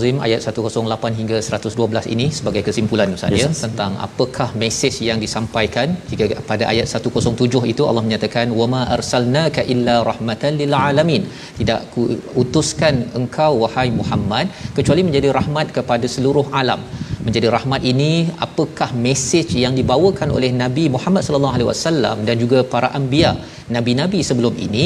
Al-Azim 0.00 0.18
ayat 0.26 0.40
108 0.50 1.18
hingga 1.18 1.38
112 1.46 2.12
ini 2.14 2.26
sebagai 2.36 2.62
kesimpulan 2.68 3.08
Ustaz 3.16 3.34
ya 3.40 3.48
tentang 3.64 3.92
apakah 4.06 4.46
mesej 4.62 4.94
yang 5.08 5.18
disampaikan 5.24 5.88
jika 6.10 6.24
pada 6.50 6.64
ayat 6.72 6.86
107 6.88 7.60
itu 7.72 7.82
Allah 7.88 8.04
menyatakan 8.06 8.46
wama 8.60 8.80
arsalnaka 8.96 9.62
illa 9.74 9.96
rahmatan 10.10 10.56
lil 10.60 10.72
alamin. 10.86 11.22
Tidak 11.58 11.80
ku 11.92 12.02
utuskan 12.42 12.94
engkau 13.20 13.52
wahai 13.64 13.88
Muhammad 14.00 14.48
kecuali 14.78 15.04
menjadi 15.08 15.28
rahmat 15.38 15.68
kepada 15.78 16.08
seluruh 16.14 16.46
alam. 16.62 16.80
Menjadi 17.26 17.48
rahmat 17.56 17.80
ini 17.92 18.12
apakah 18.46 18.90
mesej 19.06 19.48
yang 19.64 19.74
dibawakan 19.78 20.28
oleh 20.36 20.50
Nabi 20.64 20.84
Muhammad 20.96 21.22
sallallahu 21.26 21.56
alaihi 21.56 21.70
wasallam 21.72 22.16
dan 22.28 22.36
juga 22.42 22.60
para 22.74 22.88
anbiya 22.98 23.32
nabi-nabi 23.76 24.20
sebelum 24.30 24.56
ini? 24.66 24.84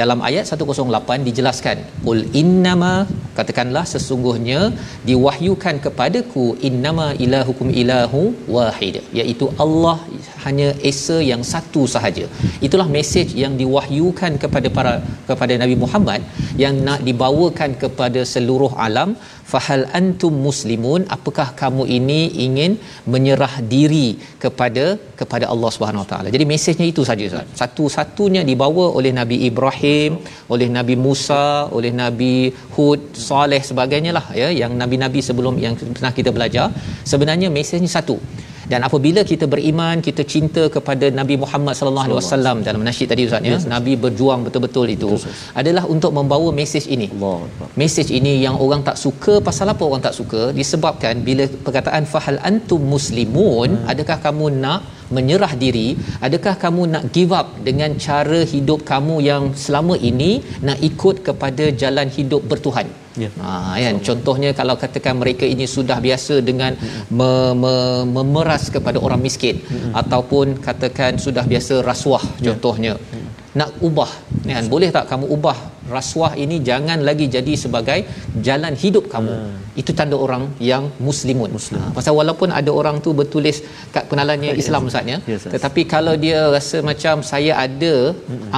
Dalam 0.00 0.18
ayat 0.28 0.44
108 0.48 1.26
dijelaskan 1.28 1.78
qul 2.04 2.20
innama 2.40 2.92
katakanlah 3.38 3.82
sesungguhnya 3.92 4.51
diwahyukan 5.08 5.76
kepadaku 5.84 6.44
innama 6.68 7.06
ilahukum 7.24 7.68
ilahu 7.82 8.22
wahid. 8.56 8.96
Iaitu 9.18 9.46
Allah 9.64 9.96
hanya 10.44 10.68
esa 10.90 11.16
yang 11.30 11.42
satu 11.52 11.82
sahaja. 11.94 12.26
Itulah 12.66 12.88
mesej 12.96 13.28
yang 13.42 13.54
diwahyukan 13.60 14.34
kepada 14.44 14.68
para 14.76 14.94
kepada 15.30 15.54
Nabi 15.62 15.76
Muhammad 15.84 16.20
yang 16.64 16.76
nak 16.88 17.00
dibawakan 17.08 17.72
kepada 17.82 18.22
seluruh 18.34 18.72
alam 18.86 19.10
fahal 19.52 19.84
antum 19.98 20.34
muslimun? 20.46 21.00
Apakah 21.16 21.48
kamu 21.60 21.84
ini 21.98 22.20
ingin 22.46 22.72
menyerah 23.14 23.54
diri 23.72 24.08
kepada 24.44 24.84
kepada 25.20 25.46
Allah 25.54 25.70
Subhanahu 25.76 26.02
Wa 26.04 26.08
Taala? 26.12 26.28
Jadi 26.36 26.44
mesejnya 26.52 26.86
itu 26.92 27.04
saja 27.08 27.22
Ustaz. 27.30 27.48
Satu-satunya 27.62 28.42
dibawa 28.50 28.86
oleh 28.98 29.12
Nabi 29.20 29.38
Ibrahim 29.50 30.12
oleh 30.54 30.68
Nabi 30.78 30.96
Musa 31.06 31.44
oleh 31.78 31.92
Nabi 32.02 32.34
Hud 32.76 33.00
Saleh 33.28 33.62
sebagainya 33.70 34.12
lah 34.18 34.26
ya 34.42 34.48
yang 34.62 34.72
nabi-nabi 34.82 35.20
sebelum 35.28 35.54
yang 35.64 35.74
pernah 35.96 36.12
kita 36.18 36.32
belajar. 36.36 36.66
Sebenarnya 37.12 37.50
mesejnya 37.58 37.90
satu 37.98 38.16
dan 38.70 38.80
apabila 38.88 39.20
kita 39.30 39.44
beriman 39.52 39.96
kita 40.06 40.22
cinta 40.32 40.62
kepada 40.76 41.06
Nabi 41.20 41.36
Muhammad 41.42 41.74
sallallahu 41.78 42.06
alaihi 42.08 42.18
wasallam 42.20 42.56
dalam 42.68 42.82
nasyid 42.88 43.08
tadi 43.12 43.24
ustaz 43.28 43.50
ya. 43.50 43.58
Nabi 43.74 43.92
berjuang 44.04 44.40
betul-betul 44.46 44.86
itu 44.96 45.10
Betul, 45.14 45.34
adalah 45.60 45.84
untuk 45.94 46.12
membawa 46.18 46.48
mesej 46.60 46.86
ini. 46.94 47.08
Allah 47.14 47.68
mesej 47.82 48.08
ini 48.18 48.32
yang 48.46 48.56
orang 48.64 48.82
tak 48.88 48.96
suka 49.04 49.34
pasal 49.48 49.68
apa 49.74 49.82
orang 49.88 50.02
tak 50.06 50.16
suka? 50.20 50.42
Disebabkan 50.60 51.24
bila 51.28 51.46
perkataan 51.66 52.04
fahal 52.14 52.40
antum 52.50 52.82
muslimun 52.94 53.70
hmm. 53.76 53.92
adakah 53.92 54.18
kamu 54.26 54.46
nak 54.64 54.82
menyerah 55.16 55.52
diri? 55.62 55.88
Adakah 56.26 56.54
kamu 56.64 56.82
nak 56.94 57.04
give 57.16 57.32
up 57.40 57.48
dengan 57.68 57.92
cara 58.06 58.40
hidup 58.54 58.80
kamu 58.92 59.16
yang 59.30 59.42
selama 59.64 59.96
ini 60.10 60.32
nak 60.68 60.78
ikut 60.90 61.18
kepada 61.28 61.64
jalan 61.82 62.08
hidup 62.18 62.44
bertuhan 62.52 62.88
Ya. 63.20 63.28
Ha 63.44 63.76
kan 63.76 63.96
contohnya 64.08 64.50
kalau 64.56 64.74
katakan 64.82 65.20
mereka 65.20 65.44
ini 65.44 65.68
sudah 65.68 66.00
biasa 66.00 66.40
dengan 66.40 66.72
me, 67.12 67.30
me, 67.62 67.74
memeras 68.08 68.72
kepada 68.72 68.96
orang 69.06 69.20
miskin 69.20 69.60
ataupun 69.92 70.56
katakan 70.66 71.20
sudah 71.20 71.44
biasa 71.44 71.84
rasuah 71.84 72.24
contohnya 72.40 72.96
nak 73.60 73.70
ubah. 73.86 74.10
Kan 74.48 74.66
boleh 74.74 74.88
tak 74.96 75.04
kamu 75.10 75.26
ubah 75.36 75.58
rasuah 75.94 76.32
ini? 76.44 76.56
Jangan 76.68 76.98
lagi 77.08 77.26
jadi 77.36 77.52
sebagai 77.64 77.98
jalan 78.46 78.74
hidup 78.84 79.06
kamu. 79.14 79.34
Hmm. 79.40 79.58
itu 79.80 79.90
tanda 79.98 80.16
orang 80.24 80.42
yang 80.70 80.84
muslimun. 81.06 81.50
Muslim. 81.56 81.80
Ha, 81.82 81.92
pasal 81.96 82.12
walaupun 82.18 82.48
ada 82.58 82.70
orang 82.80 82.96
tu 83.04 83.10
bertulis 83.20 83.56
kat 83.94 84.04
penalannya 84.10 84.52
Islam 84.62 84.88
Ustaz 84.88 85.12
ya. 85.12 85.18
Yes, 85.32 85.44
yes. 85.44 85.52
tetapi 85.54 85.82
kalau 85.94 86.14
dia 86.24 86.40
rasa 86.56 86.78
macam 86.90 87.24
saya 87.30 87.52
ada 87.64 87.94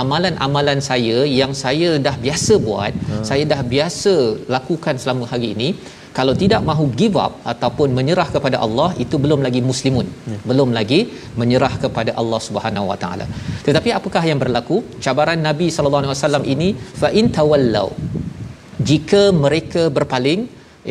amalan-amalan 0.03 0.79
saya 0.91 1.19
yang 1.41 1.53
saya 1.65 1.91
dah 2.07 2.17
biasa 2.25 2.55
buat 2.67 2.95
saya 3.31 3.45
dah 3.53 3.61
biasa 3.75 4.15
lakukan 4.57 4.99
selama 5.03 5.25
hari 5.33 5.51
ini 5.55 5.69
kalau 6.19 6.35
tidak 6.43 6.61
mahu 6.69 6.85
give 7.01 7.17
up 7.25 7.33
ataupun 7.53 7.89
menyerah 7.99 8.29
kepada 8.35 8.57
Allah 8.67 8.89
itu 9.05 9.17
belum 9.25 9.41
lagi 9.47 9.61
muslimun. 9.71 10.07
Belum 10.51 10.71
lagi 10.79 11.01
menyerah 11.41 11.75
kepada 11.85 12.13
Allah 12.21 12.41
Subhanahu 12.49 12.87
Wa 12.91 12.99
Taala. 13.05 13.27
Tetapi 13.67 13.91
apakah 13.99 14.23
yang 14.31 14.41
berlaku? 14.45 14.79
Cabaran 15.07 15.43
Nabi 15.49 15.69
sallallahu 15.77 16.03
alaihi 16.05 16.15
wasallam 16.17 16.45
ini 16.55 16.69
fa 17.03 17.11
in 17.21 17.29
tawallau 17.39 17.89
jika 18.91 19.23
mereka 19.45 19.83
berpaling 19.97 20.41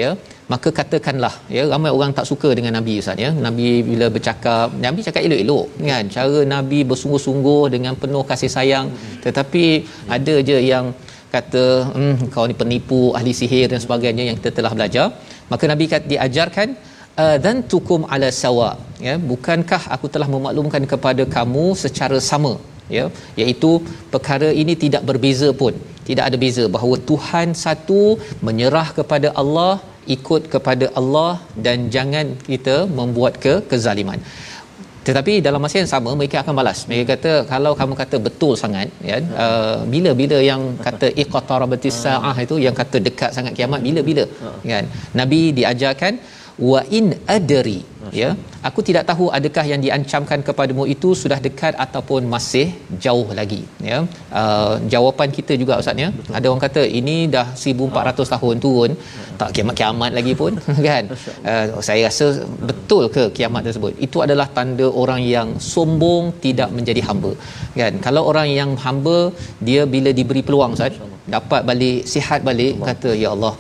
ya 0.01 0.11
maka 0.51 0.69
katakanlah 0.77 1.31
ya 1.55 1.63
ramai 1.71 1.91
orang 1.97 2.11
tak 2.17 2.25
suka 2.29 2.49
dengan 2.57 2.73
nabi 2.77 2.93
ustaz 3.01 3.23
ya. 3.25 3.29
Nabi 3.45 3.67
bila 3.89 4.05
bercakap 4.15 4.75
nabi 4.85 4.99
cakap 5.07 5.21
elok-elok 5.27 5.65
kan? 5.91 6.05
Cara 6.15 6.39
nabi 6.55 6.79
bersungguh-sungguh 6.89 7.61
dengan 7.75 7.93
penuh 8.01 8.23
kasih 8.31 8.51
sayang. 8.55 8.87
Tetapi 9.25 9.65
ada 10.17 10.35
je 10.49 10.57
yang 10.71 10.87
kata 11.35 11.65
hmm, 11.97 12.15
kau 12.33 12.45
ni 12.49 12.55
penipu 12.61 12.99
ahli 13.19 13.31
sihir 13.39 13.67
dan 13.73 13.79
sebagainya 13.85 14.23
yang 14.29 14.37
kita 14.39 14.51
telah 14.57 14.71
belajar. 14.77 15.07
Maka 15.51 15.63
nabi 15.71 15.85
kata 15.93 16.05
diajarkan 16.13 16.69
dan 17.45 17.55
tukum 17.71 18.01
ala 18.13 18.29
sawa. 18.43 18.69
Ya 19.07 19.15
bukankah 19.31 19.81
aku 19.95 20.07
telah 20.13 20.27
memaklumkan 20.35 20.83
kepada 20.93 21.23
kamu 21.37 21.65
secara 21.83 22.19
sama? 22.29 22.53
Ya 22.97 23.05
iaitu 23.41 23.71
perkara 24.13 24.49
ini 24.61 24.75
tidak 24.83 25.03
berbeza 25.09 25.49
pun. 25.61 25.73
Tidak 26.07 26.23
ada 26.29 26.37
beza 26.43 26.63
bahawa 26.75 26.95
Tuhan 27.09 27.49
satu 27.65 28.01
menyerah 28.47 28.87
kepada 28.97 29.29
Allah 29.41 29.73
ikut 30.15 30.43
kepada 30.53 30.85
Allah 30.99 31.33
dan 31.65 31.87
jangan 31.95 32.27
kita 32.47 32.75
membuat 32.97 33.33
ke 33.43 33.53
kezaliman 33.71 34.19
tetapi 35.07 35.33
dalam 35.47 35.59
masa 35.63 35.75
yang 35.81 35.89
sama 35.93 36.09
mereka 36.19 36.37
akan 36.43 36.53
balas. 36.59 36.79
Mereka 36.89 37.07
kata 37.13 37.31
kalau 37.51 37.71
kamu 37.79 37.93
kata 38.01 38.17
betul 38.27 38.53
sangat 38.61 38.89
ya 39.09 39.17
uh, 39.45 39.77
bila-bila 39.93 40.37
yang 40.51 40.61
kata 40.87 41.07
iqtarabatis 41.23 41.97
saah 42.05 42.35
itu 42.45 42.57
yang 42.65 42.75
kata 42.81 42.97
dekat 43.07 43.31
sangat 43.37 43.53
kiamat 43.57 43.81
bila-bila 43.87 44.25
kan. 44.71 44.85
Nabi 45.21 45.41
diajarkan 45.59 46.13
wa 46.69 46.81
in 46.97 47.07
adri 47.35 47.79
ya. 48.21 48.29
Aku 48.67 48.79
tidak 48.87 49.03
tahu 49.09 49.25
adakah 49.37 49.65
yang 49.71 49.81
diancamkan 49.85 50.39
kepadamu 50.47 50.83
itu 50.93 51.09
sudah 51.21 51.39
dekat 51.45 51.73
ataupun 51.85 52.29
masih 52.33 52.67
jauh 53.05 53.27
lagi 53.39 53.61
ya. 53.89 53.97
Uh, 54.41 54.75
jawapan 54.93 55.29
kita 55.37 55.53
juga 55.61 55.79
ustaz 55.81 56.03
ya. 56.03 56.09
Ada 56.37 56.45
orang 56.51 56.63
kata 56.67 56.83
ini 56.99 57.15
dah 57.35 57.47
1400 57.55 58.33
tahun 58.35 58.57
turun. 58.65 58.91
Tak 59.41 59.49
kiamat-kiamat 59.55 60.11
lagi 60.19 60.33
pun 60.41 60.53
kan? 60.87 61.03
Uh, 61.51 61.65
saya 61.87 62.07
rasa 62.09 62.27
betul 62.69 63.03
ke 63.15 63.23
kiamat 63.37 63.63
tersebut? 63.67 63.93
Itu 64.07 64.19
adalah 64.25 64.47
tanda 64.57 64.87
orang 65.03 65.23
yang 65.35 65.49
sombong 65.73 66.37
tidak 66.45 66.69
menjadi 66.77 67.03
hamba 67.09 67.33
kan? 67.81 67.93
Kalau 68.05 68.23
orang 68.31 68.47
yang 68.59 68.71
hamba 68.85 69.17
dia 69.67 69.83
bila 69.95 70.11
diberi 70.19 70.43
peluang 70.47 70.77
ustaz 70.77 70.95
dapat 71.35 71.61
balik 71.69 71.99
sihat 72.13 72.39
balik 72.47 72.73
kata 72.87 73.11
ya 73.23 73.31
Allah 73.35 73.53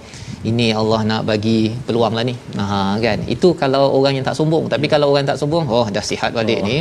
ini 0.49 0.67
Allah 0.79 1.01
nak 1.09 1.21
bagi 1.29 1.71
peluang 1.87 2.13
lah 2.17 2.23
ni. 2.29 2.35
Ha, 2.59 2.99
kan? 3.05 3.19
Itu 3.35 3.55
kalau 3.61 3.83
orang 3.97 4.19
yang 4.19 4.25
tak 4.27 4.35
sombong. 4.39 4.65
Tapi 4.73 4.85
kalau 4.93 5.07
orang 5.11 5.27
tak 5.31 5.39
sombong 5.41 5.65
oh 5.77 5.87
dah 5.95 6.03
sihat 6.11 6.35
balik 6.37 6.59
oh. 6.59 6.67
ni 6.67 6.75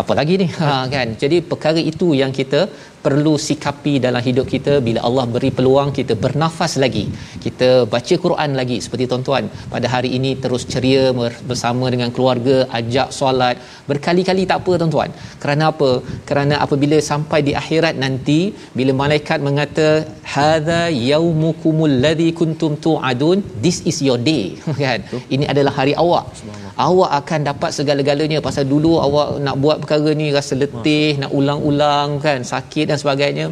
apa 0.00 0.12
lagi 0.18 0.34
ni? 0.42 0.46
Ha, 0.60 0.86
kan? 0.94 1.08
Jadi 1.22 1.42
perkara 1.50 1.80
itu 1.92 2.14
yang 2.22 2.30
kita 2.30 2.60
perlu 3.04 3.34
sikapi 3.46 3.94
dalam 4.06 4.22
hidup 4.28 4.46
kita. 4.54 4.74
Bila 4.86 5.00
Allah 5.08 5.24
beri 5.34 5.50
peluang 5.58 5.90
kita 5.98 6.14
bernafas 6.24 6.72
lagi. 6.84 7.04
Kita 7.44 7.68
baca 7.94 8.14
Quran 8.24 8.50
lagi. 8.60 8.78
Seperti 8.84 9.04
tuan-tuan 9.10 9.44
pada 9.74 9.86
hari 9.94 10.10
ini 10.18 10.30
terus 10.44 10.64
ceria 10.72 11.04
bersama 11.50 11.86
dengan 11.94 12.10
keluarga 12.16 12.56
ajak 12.78 13.10
solat. 13.18 13.56
Berkali-kali 13.90 14.44
tak 14.50 14.60
apa 14.62 14.72
tuan-tuan. 14.82 15.10
Kerana 15.42 15.64
apa? 15.72 15.90
Kerana 16.28 16.54
apabila 16.64 16.98
sampai 17.10 17.40
di 17.48 17.54
akhirat 17.62 17.94
nanti 18.04 18.40
bila 18.78 18.94
malaikat 19.02 19.38
mengata 19.48 19.88
hadza 20.34 20.82
yaumukumul 21.10 21.96
ladzi 22.04 22.30
kuntum 22.40 22.74
tu'adun 22.86 23.38
this 23.64 23.78
is 23.90 23.98
your 24.08 24.20
day 24.30 24.44
kan? 24.84 25.00
Ini 25.34 25.44
adalah 25.52 25.74
hari 25.80 25.94
awak. 26.04 26.26
Awak 26.86 27.10
akan 27.20 27.40
dapat 27.50 27.70
segala-galanya. 27.78 28.38
Pasal 28.48 28.64
dulu 28.72 28.92
awak 29.06 29.28
nak 29.46 29.56
buat 29.64 29.76
perkara 29.82 30.10
ni 30.20 30.26
rasa 30.38 30.54
letih 30.62 31.10
nak 31.22 31.32
ulang-ulang 31.38 32.10
kan? 32.26 32.40
Sakit 32.52 32.85
dan 32.88 32.96
sebagainya 33.02 33.46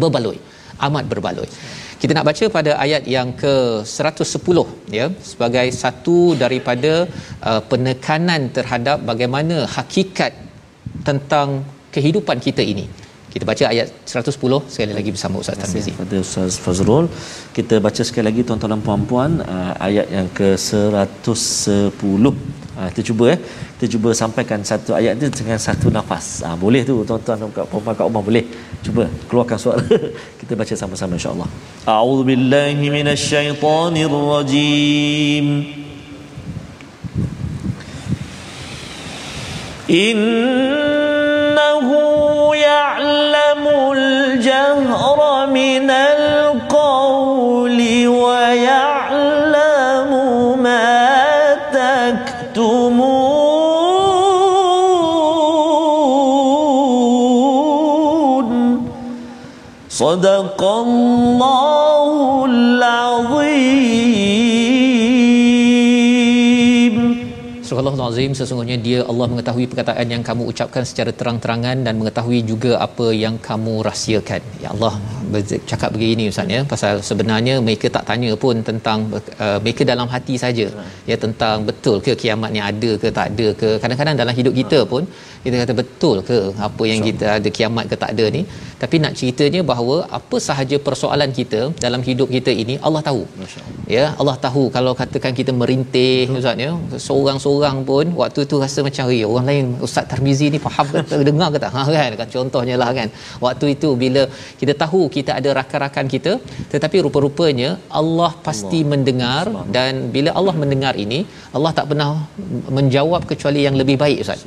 berbaloi. 0.00 0.38
Amat 0.86 1.04
berbaloi. 1.12 1.48
Kita 2.00 2.12
nak 2.16 2.26
baca 2.28 2.44
pada 2.56 2.70
ayat 2.84 3.04
yang 3.14 3.28
ke 3.40 3.84
110 3.84 4.24
ya 4.98 5.06
sebagai 5.30 5.66
satu 5.82 6.32
daripada 6.42 6.92
uh, 7.48 7.60
penekanan 7.70 8.48
terhadap 8.56 9.04
bagaimana 9.10 9.68
hakikat 9.76 10.32
tentang 11.08 11.60
kehidupan 11.94 12.40
kita 12.46 12.64
ini 12.72 12.86
kita 13.30 13.46
baca 13.46 13.62
ayat 13.72 13.88
110 14.10 14.74
sekali 14.74 14.92
lagi 14.98 15.10
bersama 15.14 15.38
Ustaz 15.42 15.56
Tarmizi. 15.62 15.92
Pada 15.94 16.16
Ustaz 16.18 16.58
Fazrul, 16.64 17.06
kita 17.54 17.78
baca 17.78 18.02
sekali 18.08 18.24
lagi 18.26 18.42
tuan-tuan 18.42 18.74
dan 18.74 18.82
puan-puan 18.82 19.30
uh, 19.46 19.72
ayat 19.86 20.06
yang 20.10 20.26
ke-110. 20.34 22.24
Uh, 22.26 22.34
ah, 22.74 22.90
kita 22.90 23.14
cuba 23.14 23.24
eh. 23.34 23.38
Kita 23.78 23.86
cuba 23.94 24.10
sampaikan 24.22 24.58
satu 24.66 24.90
ayat 24.98 25.22
tu 25.22 25.30
dengan 25.46 25.62
satu 25.62 25.86
nafas. 25.94 26.42
Uh, 26.42 26.58
boleh 26.58 26.82
tu 26.82 27.06
tuan-tuan 27.06 27.38
dan 27.38 27.46
puan-puan 27.70 27.94
kat 27.94 28.04
rumah 28.10 28.24
boleh. 28.28 28.44
Cuba 28.82 29.06
keluarkan 29.30 29.58
suara. 29.62 29.78
kita 30.42 30.58
baca 30.58 30.74
sama-sama 30.74 31.14
insya-Allah. 31.14 31.46
A'udzubillahi 31.86 32.82
minasyaitonirrajim. 32.98 35.46
Inna 39.90 40.89
صدق 59.99 60.61
الله 60.63 62.45
العظيم 62.45 64.15
Surah 67.67 67.81
Al-Azim 67.91 68.31
sesungguhnya 68.37 68.75
dia 68.85 68.99
Allah 69.11 69.25
mengetahui 69.31 69.65
perkataan 69.71 70.07
yang 70.13 70.23
kamu 70.27 70.43
ucapkan 70.51 70.83
secara 70.89 71.11
terang-terangan 71.19 71.77
dan 71.85 71.93
mengetahui 71.99 72.39
juga 72.51 72.71
apa 72.85 73.07
yang 73.23 73.35
kamu 73.47 73.73
rahsiakan. 73.87 74.41
Ya 74.63 74.69
Allah 74.73 74.93
cakap 75.71 75.89
begini 75.95 76.25
Ustaz 76.31 76.53
ya 76.55 76.61
pasal 76.73 77.01
sebenarnya 77.09 77.55
mereka 77.67 77.89
tak 77.95 78.05
tanya 78.09 78.31
pun 78.43 78.61
tentang 78.69 78.99
uh, 79.45 79.57
mereka 79.63 79.81
dalam 79.91 80.07
hati 80.13 80.35
saja 80.43 80.67
ya 81.09 81.17
tentang 81.23 81.65
betul 81.69 81.97
ke 82.05 82.13
kiamat 82.21 82.51
ni 82.55 82.61
ada 82.69 82.91
ke 83.01 83.09
tak 83.17 83.27
ada 83.33 83.47
ke. 83.61 83.69
Kadang-kadang 83.81 84.15
dalam 84.21 84.35
hidup 84.39 84.53
kita 84.61 84.79
pun 84.93 85.03
kita 85.44 85.54
kata 85.62 85.74
betul 85.80 86.16
ke 86.28 86.38
apa 86.68 86.82
yang 86.90 87.00
kita 87.08 87.26
ada 87.38 87.48
kiamat 87.58 87.84
ke 87.92 87.96
tak 88.04 88.12
ada 88.14 88.26
ni. 88.36 88.42
Tapi 88.82 88.96
nak 89.04 89.12
ceritanya 89.18 89.60
bahawa 89.72 89.96
apa 90.18 90.36
sahaja 90.48 90.76
persoalan 90.88 91.30
kita 91.40 91.60
dalam 91.84 92.00
hidup 92.08 92.28
kita 92.36 92.52
ini 92.62 92.76
Allah 92.86 93.02
tahu. 93.08 93.22
Ya 93.96 94.04
Allah 94.20 94.36
tahu 94.46 94.64
kalau 94.76 94.92
katakan 95.00 95.32
kita 95.40 95.52
merintih 95.62 96.28
Ustaz 96.40 96.64
ya. 96.66 96.70
Seorang-seorang 97.08 97.70
orang 97.70 97.78
pun 97.90 98.06
waktu 98.20 98.40
tu 98.50 98.56
rasa 98.64 98.80
macam 98.86 99.04
ya 99.20 99.26
orang 99.32 99.46
lain 99.50 99.66
Ustaz 99.86 100.04
Tarmizi 100.10 100.46
ni 100.54 100.58
faham 100.66 100.86
dengar 101.28 101.48
ke 101.54 101.58
tak? 101.64 101.72
Ha 101.76 101.82
kan? 101.96 102.12
Kan 102.20 102.28
contohnya 102.36 102.74
lah 102.82 102.90
kan? 102.98 103.08
Waktu 103.44 103.66
itu 103.74 103.88
bila 104.02 104.22
kita 104.60 104.72
tahu 104.82 105.00
kita 105.16 105.30
ada 105.38 105.50
rakan-rakan 105.58 106.06
kita 106.14 106.32
tetapi 106.74 106.96
rupa-rupanya 107.06 107.70
Allah 108.00 108.32
pasti 108.48 108.80
Allah. 108.80 108.90
mendengar 108.92 109.44
dan 109.76 109.92
bila 110.14 110.30
Allah 110.38 110.54
mendengar 110.62 110.94
ini 111.04 111.20
Allah 111.56 111.72
tak 111.78 111.86
pernah 111.90 112.10
menjawab 112.78 113.22
kecuali 113.30 113.62
yang 113.66 113.76
lebih 113.82 113.96
baik 114.04 114.18
Ustaz. 114.24 114.42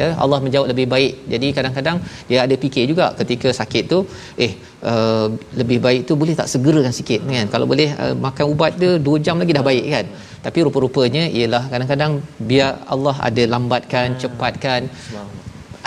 Ya 0.00 0.08
Allah 0.24 0.35
menjawab 0.44 0.68
lebih 0.72 0.86
baik. 0.94 1.12
Jadi 1.32 1.48
kadang-kadang 1.56 1.96
dia 2.30 2.38
ada 2.46 2.54
fikir 2.64 2.84
juga 2.92 3.06
ketika 3.20 3.48
sakit 3.60 3.84
tu 3.92 3.98
eh 4.46 4.52
uh, 4.90 5.26
lebih 5.60 5.78
baik 5.86 6.00
tu 6.08 6.14
boleh 6.22 6.34
tak 6.40 6.48
segerakan 6.52 6.94
sikit 7.00 7.20
kan? 7.36 7.48
Kalau 7.54 7.66
boleh 7.72 7.88
uh, 8.02 8.14
makan 8.26 8.44
ubat 8.52 8.72
dia 8.82 8.92
2 9.08 9.24
jam 9.26 9.38
lagi 9.42 9.56
dah 9.58 9.64
baik 9.70 9.84
kan? 9.94 10.06
Tapi 10.46 10.58
rupa-rupanya 10.66 11.24
ialah 11.38 11.62
kadang-kadang 11.72 12.12
biar 12.50 12.70
Allah 12.94 13.16
ada 13.28 13.42
lambatkan 13.54 14.06
hmm. 14.14 14.20
cepatkan 14.22 14.80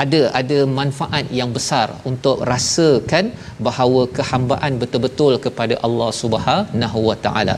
ada 0.04 0.22
ada 0.40 0.60
manfaat 0.80 1.26
yang 1.40 1.50
besar 1.58 1.88
untuk 2.10 2.38
rasakan 2.52 3.26
bahawa 3.68 4.02
kehambaan 4.18 4.74
betul-betul 4.82 5.34
kepada 5.46 5.78
Allah 5.88 6.10
Subhanahu 6.22 7.00
Wa 7.10 7.18
Taala. 7.26 7.56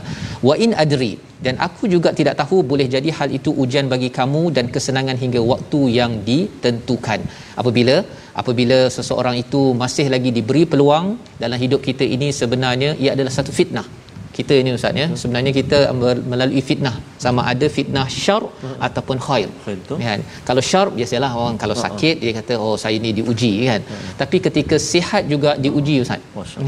Wa 0.48 0.56
in 0.64 0.72
adri 0.84 1.12
dan 1.46 1.54
aku 1.66 1.84
juga 1.94 2.10
tidak 2.18 2.34
tahu 2.40 2.58
boleh 2.72 2.86
jadi 2.96 3.10
hal 3.18 3.28
itu 3.38 3.50
ujian 3.62 3.86
bagi 3.94 4.10
kamu 4.18 4.42
dan 4.56 4.66
kesenangan 4.74 5.18
hingga 5.22 5.40
waktu 5.52 5.80
yang 5.98 6.12
ditentukan. 6.28 7.20
Apabila 7.60 7.96
apabila 8.40 8.78
seseorang 8.96 9.38
itu 9.44 9.62
masih 9.82 10.06
lagi 10.14 10.30
diberi 10.38 10.62
peluang 10.74 11.08
dalam 11.42 11.58
hidup 11.64 11.82
kita 11.88 12.06
ini 12.16 12.30
sebenarnya 12.40 12.92
ia 13.02 13.10
adalah 13.16 13.34
satu 13.38 13.52
fitnah 13.58 13.86
kita 14.36 14.54
ini 14.60 14.70
ustaz 14.76 15.00
ya. 15.00 15.06
Sebenarnya 15.20 15.52
kita 15.58 15.78
melalui 16.32 16.62
fitnah. 16.68 16.94
Sama 17.24 17.42
ada 17.52 17.66
fitnah 17.76 18.06
syar 18.22 18.42
hmm. 18.48 18.76
ataupun 18.86 19.16
khair. 19.26 19.48
Kan? 20.06 20.20
Kalau 20.48 20.62
syar 20.70 20.86
biasalah 20.96 21.30
orang 21.40 21.56
kalau 21.62 21.76
sakit 21.84 22.16
dia 22.22 22.32
kata 22.38 22.54
oh 22.64 22.74
saya 22.84 22.96
ni 23.04 23.12
diuji 23.18 23.52
kan? 23.70 23.80
Hmm. 23.90 24.08
tapi 24.22 24.36
ketika 24.46 24.76
sihat 24.90 25.22
juga 25.32 25.52
diuji 25.64 25.96
ustaz. 26.04 26.20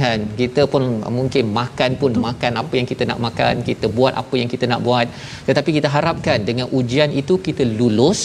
Kan? 0.05 0.29
Kita 0.43 0.65
pun 0.75 0.85
mungkin 1.19 1.45
makan 1.61 1.91
pun 2.03 2.13
Betul. 2.13 2.27
makan 2.29 2.53
apa 2.63 2.75
yang 2.81 2.89
kita 2.93 3.05
nak 3.11 3.21
makan 3.27 3.65
kita 3.71 3.89
buat 3.99 4.13
apa 4.23 4.35
yang 4.43 4.51
kita 4.55 4.65
nak 4.73 4.81
buat. 4.89 5.07
Tetapi 5.49 5.71
kita 5.81 5.89
harapkan 5.97 6.39
dengan 6.51 6.69
ujian 6.79 7.11
itu 7.23 7.37
kita 7.49 7.65
lulus. 7.81 8.23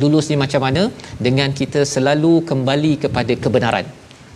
Lulus 0.00 0.26
ni 0.30 0.36
macam 0.44 0.60
mana? 0.66 0.82
Dengan 1.26 1.50
kita 1.60 1.82
selalu 1.94 2.34
kembali 2.50 2.92
kepada 3.04 3.32
kebenaran 3.44 3.86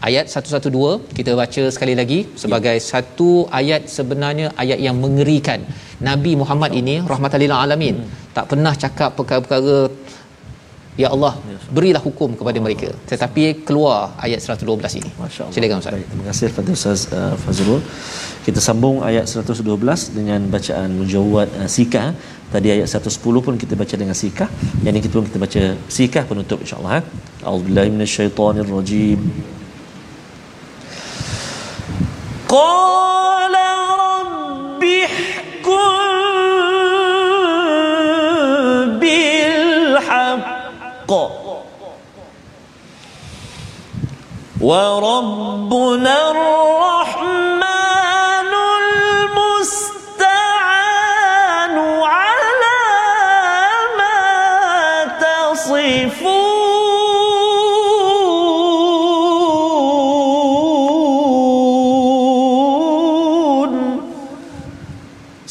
ayat 0.08 0.26
112 0.32 1.16
kita 1.18 1.32
baca 1.40 1.62
sekali 1.76 1.94
lagi 2.00 2.20
sebagai 2.42 2.76
ya. 2.80 2.84
satu 2.90 3.30
ayat 3.60 3.82
sebenarnya 3.96 4.48
ayat 4.62 4.78
yang 4.86 4.96
mengerikan. 5.04 5.60
Nabi 6.08 6.32
Muhammad 6.42 6.72
ini 6.80 6.94
rahmatan 7.12 7.40
lil 7.44 7.54
alamin 7.64 7.96
hmm. 8.00 8.32
tak 8.36 8.46
pernah 8.50 8.72
cakap 8.84 9.10
perkara-perkara 9.18 9.78
ya 11.02 11.08
Allah 11.14 11.32
berilah 11.76 12.02
hukum 12.06 12.30
kepada 12.40 12.58
mereka. 12.64 12.88
Tetapi 13.10 13.44
keluar 13.68 13.98
ayat 14.26 14.40
112 14.40 14.98
ini. 15.00 15.10
Silakan 15.54 15.76
ustaz. 15.82 15.94
Baik, 15.96 16.08
terima 16.12 16.24
kasih 16.30 16.46
kepada 16.52 16.70
ustaz 16.78 17.00
uh, 17.18 17.34
Fazrul. 17.44 17.80
Kita 18.46 18.60
sambung 18.68 18.96
ayat 19.10 19.24
112 19.28 20.16
dengan 20.18 20.40
bacaan 20.54 20.88
mujawwad 21.00 21.48
uh, 21.60 21.68
sikah. 21.76 22.08
Tadi 22.54 22.68
ayat 22.76 22.88
110 22.90 23.46
pun 23.46 23.54
kita 23.62 23.74
baca 23.82 23.94
dengan 24.02 24.16
sikah. 24.22 24.48
Yang 24.84 24.92
ini 24.92 25.00
kita 25.06 25.14
pun 25.18 25.26
kita 25.30 25.40
baca 25.46 25.62
sikah 25.98 26.24
penutup 26.30 26.58
insyaallah 26.64 26.94
eh. 27.00 27.04
A'udzubillahi 27.46 27.88
minasyaitonirrajim 27.94 29.20
قال 32.50 33.54
رب 34.00 34.84
احكم 34.84 35.90
بالحق 39.00 41.10
وربنا 44.60 46.30
الرحمن 46.30 46.99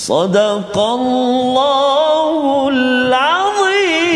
صدق 0.08 0.76
الله 0.98 2.68
العظيم 2.74 4.14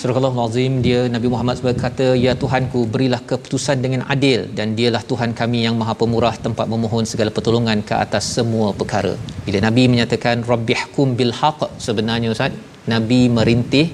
Surah 0.00 0.16
Al-Azim 0.16 0.80
dia 0.84 1.00
Nabi 1.14 1.28
Muhammad 1.32 1.56
berkata 1.66 2.06
ya 2.24 2.32
Tuhanku 2.42 2.80
berilah 2.92 3.20
keputusan 3.30 3.76
dengan 3.84 4.00
adil 4.14 4.48
dan 4.58 4.72
dialah 4.78 5.02
Tuhan 5.10 5.30
kami 5.40 5.58
yang 5.66 5.74
Maha 5.80 5.94
Pemurah 6.00 6.32
tempat 6.46 6.66
memohon 6.72 7.04
segala 7.10 7.30
pertolongan 7.36 7.78
ke 7.88 7.94
atas 8.04 8.24
semua 8.36 8.68
perkara. 8.80 9.12
Bila 9.46 9.58
Nabi 9.68 9.82
menyatakan 9.92 10.36
rabbihkum 10.52 11.08
bil 11.20 11.34
haqq 11.40 11.60
sebenarnya 11.86 12.32
Ustaz 12.36 12.52
nabi 12.92 13.20
merintih 13.38 13.86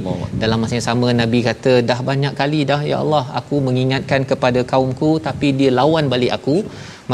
dalam 0.42 0.58
masa 0.62 0.74
yang 0.78 0.86
sama 0.90 1.08
nabi 1.22 1.38
kata 1.48 1.72
dah 1.88 1.98
banyak 2.10 2.34
kali 2.40 2.60
dah 2.70 2.80
ya 2.90 2.96
Allah 3.04 3.24
aku 3.40 3.56
mengingatkan 3.68 4.22
kepada 4.30 4.60
kaumku 4.72 5.10
tapi 5.26 5.48
dia 5.58 5.70
lawan 5.80 6.06
balik 6.12 6.32
aku 6.38 6.56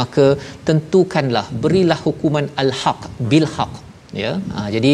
maka 0.00 0.26
tentukanlah 0.68 1.46
berilah 1.62 1.98
hukuman 2.06 2.48
al-haq 2.62 3.02
bil 3.30 3.48
haq 3.56 3.74
ya. 4.22 4.32
Ha, 4.54 4.68
jadi 4.74 4.92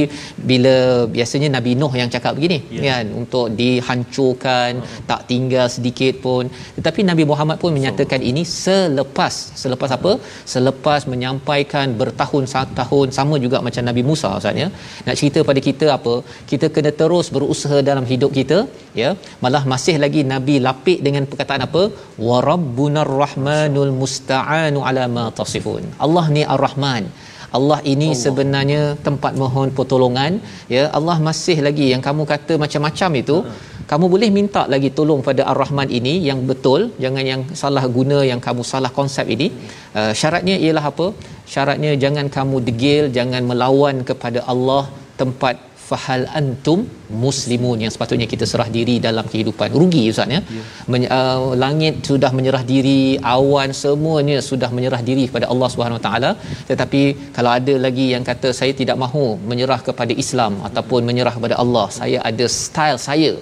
bila 0.50 0.74
biasanya 1.16 1.48
Nabi 1.56 1.72
Nuh 1.80 1.92
yang 2.00 2.10
cakap 2.14 2.32
begini 2.38 2.58
ya. 2.76 2.82
kan 2.88 3.04
untuk 3.22 3.46
dihancurkan 3.60 4.72
uh 4.82 4.92
tak 5.10 5.20
tinggal 5.30 5.66
sedikit 5.74 6.14
pun. 6.24 6.44
Tetapi 6.76 7.00
Nabi 7.08 7.24
Muhammad 7.30 7.56
pun 7.62 7.72
menyatakan 7.76 8.20
so. 8.22 8.28
ini 8.30 8.42
selepas 8.46 9.34
selepas 9.62 9.90
apa? 9.96 10.12
Selepas 10.52 11.00
menyampaikan 11.12 11.86
bertahun-tahun 12.00 13.08
sama 13.18 13.36
juga 13.44 13.58
macam 13.66 13.82
Nabi 13.88 14.02
Musa 14.10 14.30
ustaz 14.40 14.62
ya. 14.62 14.68
Nak 15.06 15.16
cerita 15.20 15.40
pada 15.50 15.60
kita 15.68 15.86
apa? 15.98 16.14
Kita 16.50 16.68
kena 16.76 16.92
terus 17.00 17.28
berusaha 17.36 17.78
dalam 17.90 18.06
hidup 18.12 18.32
kita 18.38 18.58
ya. 19.02 19.10
Malah 19.44 19.62
masih 19.72 19.96
lagi 20.04 20.22
Nabi 20.34 20.56
lapik 20.68 21.00
dengan 21.06 21.26
perkataan 21.30 21.64
apa? 21.68 21.82
Wa 22.28 22.38
rabbunar 22.50 23.12
rahmanul 23.24 23.92
musta'anu 24.02 24.80
ala 24.88 25.04
ma 25.18 25.26
tasifun. 25.40 25.84
Allah 26.06 26.26
ni 26.36 26.44
ar-rahman 26.56 27.04
Allah 27.58 27.78
ini 27.92 28.08
Allah. 28.10 28.22
sebenarnya 28.24 28.82
tempat 29.06 29.32
mohon 29.42 29.68
pertolongan. 29.78 30.32
Ya 30.74 30.84
Allah 30.98 31.16
masih 31.28 31.56
lagi 31.66 31.86
yang 31.92 32.02
kamu 32.08 32.22
kata 32.32 32.54
macam-macam 32.64 33.10
itu. 33.22 33.38
Uh 33.44 33.72
kamu 33.90 34.06
boleh 34.12 34.28
minta 34.36 34.62
lagi 34.72 34.88
tolong 34.98 35.20
pada 35.28 35.42
Ar-Rahman 35.52 35.88
ini 35.98 36.12
yang 36.28 36.40
betul 36.50 36.80
jangan 37.04 37.24
yang 37.30 37.42
salah 37.60 37.84
guna 37.96 38.18
yang 38.30 38.40
kamu 38.46 38.62
salah 38.72 38.90
konsep 38.98 39.26
ini. 39.34 39.48
Uh, 39.98 40.12
syaratnya 40.20 40.56
ialah 40.64 40.84
apa? 40.92 41.06
Syaratnya 41.54 41.92
jangan 42.04 42.28
kamu 42.36 42.56
degil 42.68 43.04
jangan 43.18 43.42
melawan 43.50 43.98
kepada 44.10 44.42
Allah 44.52 44.84
tempat 45.20 45.56
fahal 45.88 46.22
antum 46.38 46.80
muslimun 47.24 47.78
yang 47.84 47.92
sepatutnya 47.94 48.26
kita 48.32 48.44
serah 48.50 48.66
diri 48.76 48.94
dalam 49.06 49.26
kehidupan. 49.32 49.68
Rugi 49.80 50.02
ustaz 50.12 50.34
ya? 50.36 50.40
Yeah. 50.58 50.66
Men, 50.92 51.02
uh, 51.16 51.40
langit 51.64 51.94
sudah 52.10 52.30
menyerah 52.38 52.62
diri 52.72 53.00
awan 53.36 53.72
semuanya 53.82 54.36
sudah 54.50 54.70
menyerah 54.76 55.02
diri 55.08 55.24
kepada 55.30 55.48
Allah 55.54 55.68
Subhanahu 55.74 56.00
taala. 56.06 56.30
Tetapi 56.70 57.02
kalau 57.36 57.50
ada 57.58 57.74
lagi 57.86 58.06
yang 58.14 58.24
kata 58.30 58.50
saya 58.60 58.74
tidak 58.80 58.98
mahu 59.04 59.24
menyerah 59.52 59.80
kepada 59.88 60.14
Islam 60.24 60.54
ataupun 60.68 61.02
menyerah 61.10 61.34
kepada 61.38 61.56
Allah 61.64 61.86
saya 61.98 62.20
ada 62.30 62.46
style 62.60 63.00
saya 63.08 63.32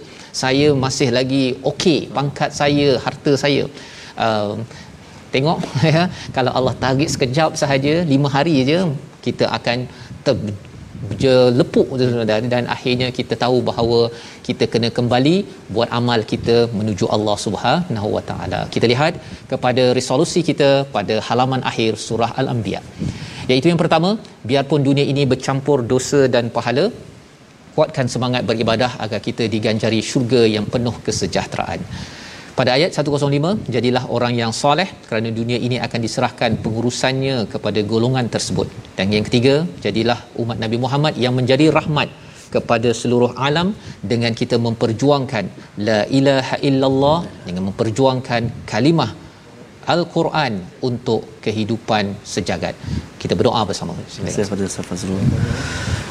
saya 0.43 0.68
masih 0.84 1.09
lagi 1.18 1.45
okey 1.72 1.99
pangkat 2.18 2.51
saya 2.61 2.88
harta 3.07 3.34
saya. 3.45 3.64
Uh, 4.24 4.55
tengok 5.34 5.59
ya? 5.97 6.05
Kalau 6.36 6.53
Allah 6.59 6.74
tarik 6.84 7.09
sekejap 7.14 7.51
sahaja 7.62 7.95
5 8.14 8.34
hari 8.36 8.55
aja 8.64 8.78
kita 9.26 9.45
akan 9.59 9.78
ter, 10.26 10.36
je 11.22 11.34
lepuk 11.59 11.88
dan, 12.30 12.44
dan 12.55 12.64
akhirnya 12.74 13.09
kita 13.18 13.34
tahu 13.44 13.57
bahawa 13.68 14.00
kita 14.46 14.64
kena 14.72 14.88
kembali 14.98 15.36
buat 15.74 15.88
amal 15.98 16.20
kita 16.32 16.57
menuju 16.78 17.07
Allah 17.16 17.36
Subhanahu 17.44 18.09
Wa 18.16 18.22
Taala. 18.30 18.61
Kita 18.74 18.88
lihat 18.92 19.14
kepada 19.53 19.84
resolusi 19.98 20.42
kita 20.50 20.70
pada 20.96 21.16
halaman 21.28 21.62
akhir 21.70 21.92
surah 22.07 22.30
Al-Anbiya. 22.42 22.82
Iaitu 23.50 23.68
yang 23.72 23.80
pertama, 23.84 24.11
biarpun 24.50 24.82
dunia 24.88 25.07
ini 25.12 25.22
bercampur 25.32 25.78
dosa 25.92 26.20
dan 26.34 26.46
pahala, 26.57 26.84
kuatkan 27.76 28.07
semangat 28.14 28.42
beribadah 28.50 28.90
agar 29.05 29.20
kita 29.28 29.44
diganjari 29.55 30.00
syurga 30.11 30.42
yang 30.57 30.66
penuh 30.74 30.94
kesejahteraan. 31.07 31.80
Pada 32.53 32.76
ayat 32.76 32.92
105, 32.92 33.64
jadilah 33.74 34.05
orang 34.16 34.36
yang 34.36 34.53
soleh 34.53 34.84
kerana 35.09 35.32
dunia 35.32 35.57
ini 35.66 35.76
akan 35.80 36.00
diserahkan 36.05 36.61
pengurusannya 36.64 37.48
kepada 37.53 37.80
golongan 37.92 38.28
tersebut. 38.34 38.68
Dan 38.92 39.09
yang 39.09 39.24
ketiga, 39.28 39.64
jadilah 39.84 40.18
umat 40.36 40.61
Nabi 40.61 40.76
Muhammad 40.76 41.16
yang 41.16 41.32
menjadi 41.32 41.72
rahmat 41.72 42.12
kepada 42.53 42.92
seluruh 42.92 43.32
alam 43.48 43.72
dengan 44.05 44.36
kita 44.40 44.61
memperjuangkan 44.66 45.44
la 45.88 46.05
ilaha 46.18 46.61
illallah 46.68 47.18
dengan 47.48 47.72
memperjuangkan 47.72 48.68
kalimah 48.68 49.11
Al-Quran 49.94 50.61
untuk 50.84 51.32
kehidupan 51.43 52.15
sejagat. 52.23 52.75
Kita 53.21 53.34
berdoa 53.34 53.63
bersama. 53.65 53.93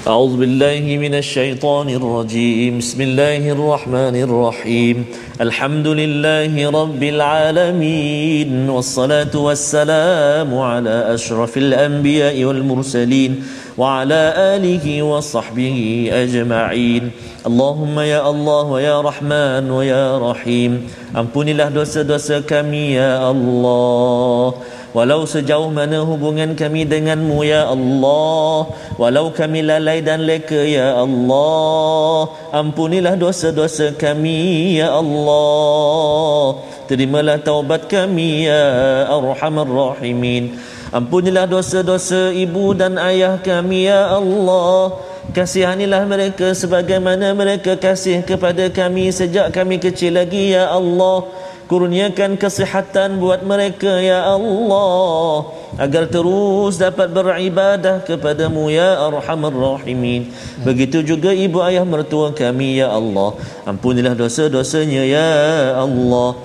أعوذ 0.07 0.37
بالله 0.39 0.87
من 1.03 1.15
الشيطان 1.19 1.89
الرجيم 1.91 2.79
بسم 2.79 3.01
الله 3.03 3.43
الرحمن 3.59 4.17
الرحيم 4.23 4.97
الحمد 5.41 5.87
لله 5.87 6.71
رب 6.71 7.03
العالمين 7.03 8.71
والصلاة 8.71 9.35
والسلام 9.35 10.47
على 10.55 11.15
أشرف 11.15 11.57
الأنبياء 11.57 12.45
والمرسلين 12.45 13.43
وعلى 13.79 14.23
آله 14.55 15.03
وصحبه 15.03 15.77
أجمعين 16.13 17.11
اللهم 17.47 17.97
يا 18.01 18.31
الله 18.31 18.63
ويا 18.63 18.97
رحمن 19.01 19.71
ويا 19.71 20.19
رحيم 20.31 20.73
Ampunilah 21.17 21.73
dosa-dosa 21.75 22.47
kami 22.47 22.95
ya 22.95 23.27
Allah 23.27 24.55
Walau 24.92 25.24
sejauh 25.24 25.72
mana 25.72 26.04
hubungan 26.04 26.52
kami 26.52 26.84
denganmu 26.84 27.48
ya 27.48 27.64
Allah. 27.72 28.68
Walau 29.00 29.32
kami 29.32 29.64
lalai 29.64 30.04
dan 30.04 30.28
leka 30.28 30.68
ya 30.68 31.00
Allah. 31.00 32.28
Ampunilah 32.52 33.16
dosa-dosa 33.16 33.96
kami 33.96 34.76
ya 34.84 34.92
Allah. 34.92 36.60
Terimalah 36.92 37.40
taubat 37.40 37.88
kami 37.88 38.52
ya 38.52 39.08
Arhamar 39.08 39.72
Rahimin. 39.72 40.60
Ampunilah 40.92 41.48
dosa-dosa 41.48 42.36
ibu 42.36 42.76
dan 42.76 43.00
ayah 43.00 43.40
kami 43.40 43.88
ya 43.88 44.12
Allah. 44.12 45.00
Kasihanilah 45.32 46.04
mereka 46.04 46.52
sebagaimana 46.52 47.32
mereka 47.32 47.80
kasih 47.80 48.28
kepada 48.28 48.68
kami 48.68 49.08
sejak 49.08 49.56
kami 49.56 49.80
kecil 49.80 50.20
lagi 50.20 50.52
ya 50.52 50.68
Allah 50.68 51.24
Kurniakan 51.72 52.36
kesihatan 52.36 53.16
buat 53.24 53.48
mereka 53.48 54.04
ya 54.04 54.28
Allah. 54.28 55.56
Agar 55.80 56.12
terus 56.12 56.76
dapat 56.76 57.08
beribadah 57.16 58.04
kepadamu 58.04 58.68
ya 58.68 59.00
Arhamar 59.00 59.56
Rahimin. 59.56 60.36
Begitu 60.68 61.00
juga 61.00 61.32
ibu 61.32 61.64
ayah 61.64 61.88
mertua 61.88 62.36
kami 62.36 62.84
ya 62.84 62.92
Allah. 62.92 63.40
Ampunilah 63.64 64.20
dosa-dosanya 64.20 65.08
ya 65.08 65.32
Allah. 65.80 66.36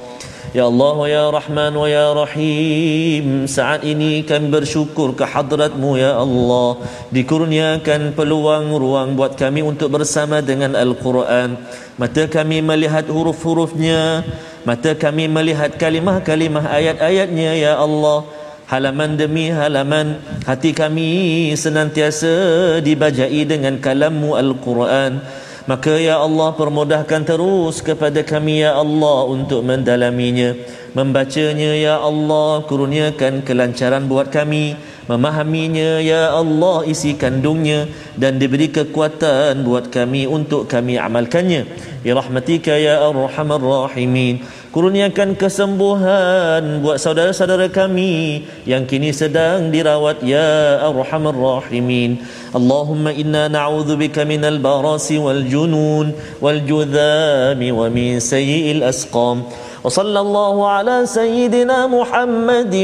Ya 0.54 0.70
Allah 0.70 0.96
ya 1.10 1.24
Rahman 1.34 1.74
wa 1.74 1.90
ya 1.90 2.14
Rahim. 2.14 3.50
Saat 3.50 3.82
ini 3.82 4.22
kami 4.22 4.46
bersyukur 4.46 5.18
ke 5.18 5.26
hadratmu 5.26 5.98
ya 5.98 6.22
Allah. 6.22 6.86
Dikurniakan 7.10 8.14
peluang 8.14 8.78
ruang 8.78 9.18
buat 9.18 9.34
kami 9.34 9.66
untuk 9.66 9.90
bersama 9.90 10.38
dengan 10.38 10.78
Al-Quran. 10.78 11.58
Mata 11.98 12.30
kami 12.30 12.62
melihat 12.62 13.10
huruf-hurufnya 13.10 14.22
Mata 14.66 14.98
kami 14.98 15.30
melihat 15.30 15.78
kalimah-kalimah 15.78 16.66
ayat-ayatnya 16.66 17.54
ya 17.54 17.72
Allah. 17.78 18.26
Halaman 18.66 19.14
demi 19.14 19.46
halaman 19.46 20.18
Hati 20.42 20.74
kami 20.74 21.54
senantiasa 21.54 22.82
dibajai 22.82 23.46
dengan 23.46 23.78
kalammu 23.78 24.34
Al-Quran. 24.34 25.22
Maka 25.70 25.94
ya 26.02 26.18
Allah 26.18 26.50
permudahkan 26.58 27.22
terus 27.22 27.78
kepada 27.78 28.26
kami 28.26 28.66
ya 28.66 28.74
Allah 28.74 29.30
untuk 29.30 29.62
mendalaminya 29.62 30.58
Membacanya 30.98 31.78
ya 31.78 32.02
Allah. 32.02 32.66
Kurniakan 32.66 33.46
kelancaran 33.46 34.10
buat 34.10 34.34
kami 34.34 34.74
Memahaminya 35.06 36.02
ya 36.02 36.34
Allah 36.34 36.82
isi 36.90 37.14
kandungnya 37.14 37.86
Dan 38.18 38.42
diberi 38.42 38.70
kekuatan 38.70 39.62
buat 39.62 39.94
kami 39.94 40.26
untuk 40.26 40.66
kami 40.66 40.98
amalkannya. 40.98 41.66
Ya 42.06 42.14
rahmatika 42.14 42.74
ya 42.78 43.02
arhamar 43.02 43.58
rahimin 43.58 44.42
kurniakan 44.75 45.35
kesembuhan 45.35 46.79
buat 46.79 46.97
saudara-saudara 47.01 47.67
kami 47.67 48.47
yang 48.63 48.87
kini 48.87 49.11
sedang 49.11 49.67
dirawat 49.73 50.23
ya 50.23 50.79
arhamar 50.87 51.35
rahimin 51.35 52.23
Allahumma 52.51 53.11
inna 53.11 53.47
na'udzubika 53.51 54.23
minal 54.27 54.59
barasi 54.59 55.19
wal 55.19 55.43
junun 55.43 56.15
wal 56.43 56.59
judhami 56.63 57.71
wa 57.71 57.87
min 57.91 58.23
sayyi'il 58.23 58.83
asqam 58.83 59.43
وصلى 59.81 60.19
الله 60.19 60.55
على 60.67 61.05
سيدنا 61.09 61.89
محمد 61.89 62.75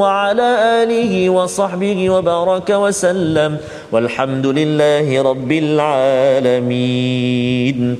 وعلى 0.00 0.48
آله 0.82 1.30
وصحبه 1.30 2.10
وبارك 2.10 2.68
وسلم 2.70 3.56
والحمد 3.92 4.46
لله 4.46 5.22
رب 5.30 5.50
العالمين 5.64 6.98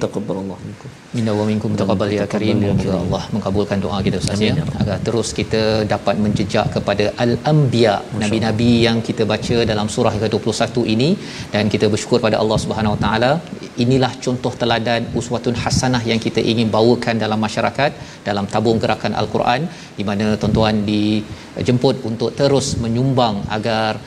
تقبل 0.01 0.36
الله 0.40 0.59
منكم 0.68 0.88
Minna 1.16 1.32
wa 1.38 1.45
minkum 1.47 1.72
taqabbal 1.80 2.12
ya 2.18 2.26
karim. 2.34 2.59
Ya 2.64 2.93
Allah 3.03 3.24
mengabulkan 3.36 3.78
doa 3.86 3.97
kita 4.05 4.18
Ustaz 4.22 4.41
ya. 4.43 4.53
Agar 4.82 4.97
terus 5.07 5.30
kita 5.39 5.62
dapat 5.93 6.16
menjejak 6.26 6.68
kepada 6.76 7.05
al-anbiya, 7.24 7.95
nabi-nabi 8.22 8.70
yang 8.86 8.97
kita 9.07 9.24
baca 9.32 9.57
dalam 9.72 9.88
surah 9.95 10.14
ke-21 10.22 10.86
ini 10.93 11.09
dan 11.55 11.68
kita 11.74 11.88
bersyukur 11.93 12.20
pada 12.28 12.39
Allah 12.43 12.59
Subhanahu 12.64 12.95
Wa 12.95 13.01
Taala. 13.03 13.32
Inilah 13.84 14.12
contoh 14.26 14.53
teladan 14.62 15.12
uswatun 15.20 15.57
hasanah 15.64 16.01
yang 16.12 16.22
kita 16.28 16.43
ingin 16.53 16.72
bawakan 16.78 17.20
dalam 17.26 17.41
masyarakat 17.47 17.91
dalam 18.30 18.47
tabung 18.53 18.80
gerakan 18.86 19.14
al-Quran 19.24 19.68
di 19.99 20.05
mana 20.12 20.39
tuan-tuan 20.39 20.82
dijemput 20.91 22.07
untuk 22.12 22.32
terus 22.39 22.70
menyumbang 22.86 23.38
agar 23.57 23.99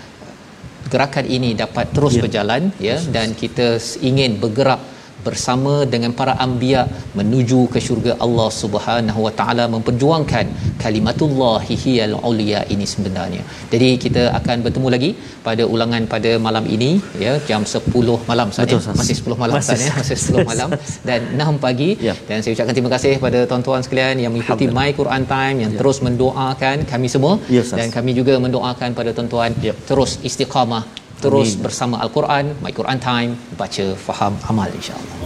gerakan 0.93 1.27
ini 1.37 1.53
dapat 1.63 1.87
terus 1.97 2.17
ya. 2.17 2.23
berjalan 2.25 2.63
ya 2.89 2.97
dan 3.17 3.29
kita 3.43 3.69
ingin 4.11 4.33
bergerak 4.43 4.81
bersama 5.27 5.75
dengan 5.95 6.13
para 6.21 6.35
anbiya 6.45 6.83
menuju 7.19 7.61
ke 7.73 7.79
syurga 7.87 8.13
Allah 8.25 8.49
Subhanahu 8.63 9.21
wa 9.27 9.33
taala 9.41 9.65
memperjuangkan 9.75 10.47
kalimatullah 10.83 11.59
hiyal 11.71 12.15
ulia 12.31 12.61
ini 12.75 12.87
sebenarnya. 12.95 13.43
Jadi 13.73 13.89
kita 14.05 14.23
akan 14.39 14.57
bertemu 14.67 14.89
lagi 14.95 15.11
pada 15.47 15.63
ulangan 15.75 16.03
pada 16.15 16.33
malam 16.47 16.65
ini 16.77 16.91
ya 17.25 17.33
jam 17.51 17.63
10 17.75 17.85
malam 18.31 18.49
Ustaz 18.55 18.69
ya. 18.75 18.81
Masih 19.01 19.17
10 19.21 19.43
malam 19.43 19.55
Masih. 19.59 19.75
Ustaz 19.75 19.87
ya 19.89 19.93
masih 20.01 20.17
10 20.43 20.51
malam 20.51 20.69
dan 21.09 21.21
6 21.49 21.65
pagi 21.67 21.91
Ya. 22.09 22.15
dan 22.29 22.39
saya 22.45 22.53
ucapkan 22.57 22.75
terima 22.77 22.91
kasih 22.95 23.13
kepada 23.19 23.39
tuan-tuan 23.51 23.81
sekalian 23.87 24.17
yang 24.25 24.33
mengikuti 24.35 24.67
My 24.79 24.91
Quran 25.01 25.25
Time 25.35 25.57
yang 25.65 25.73
terus 25.81 25.99
mendoakan 26.07 26.77
kami 26.93 27.09
semua 27.15 27.35
Ya, 27.57 27.63
dan 27.79 27.89
kami 27.97 28.11
juga 28.19 28.35
mendoakan 28.45 28.91
pada 28.99 29.11
tuan-tuan 29.17 29.51
Ya. 29.69 29.75
terus 29.89 30.11
istiqamah 30.29 30.83
terus 31.25 31.57
Amin. 31.57 31.65
bersama 31.65 31.97
Al-Quran 32.05 32.45
My 32.61 32.73
Quran 32.79 32.99
Time 33.01 33.33
baca 33.57 33.87
faham 33.97 34.37
amal 34.53 34.69
insya-Allah 34.69 35.24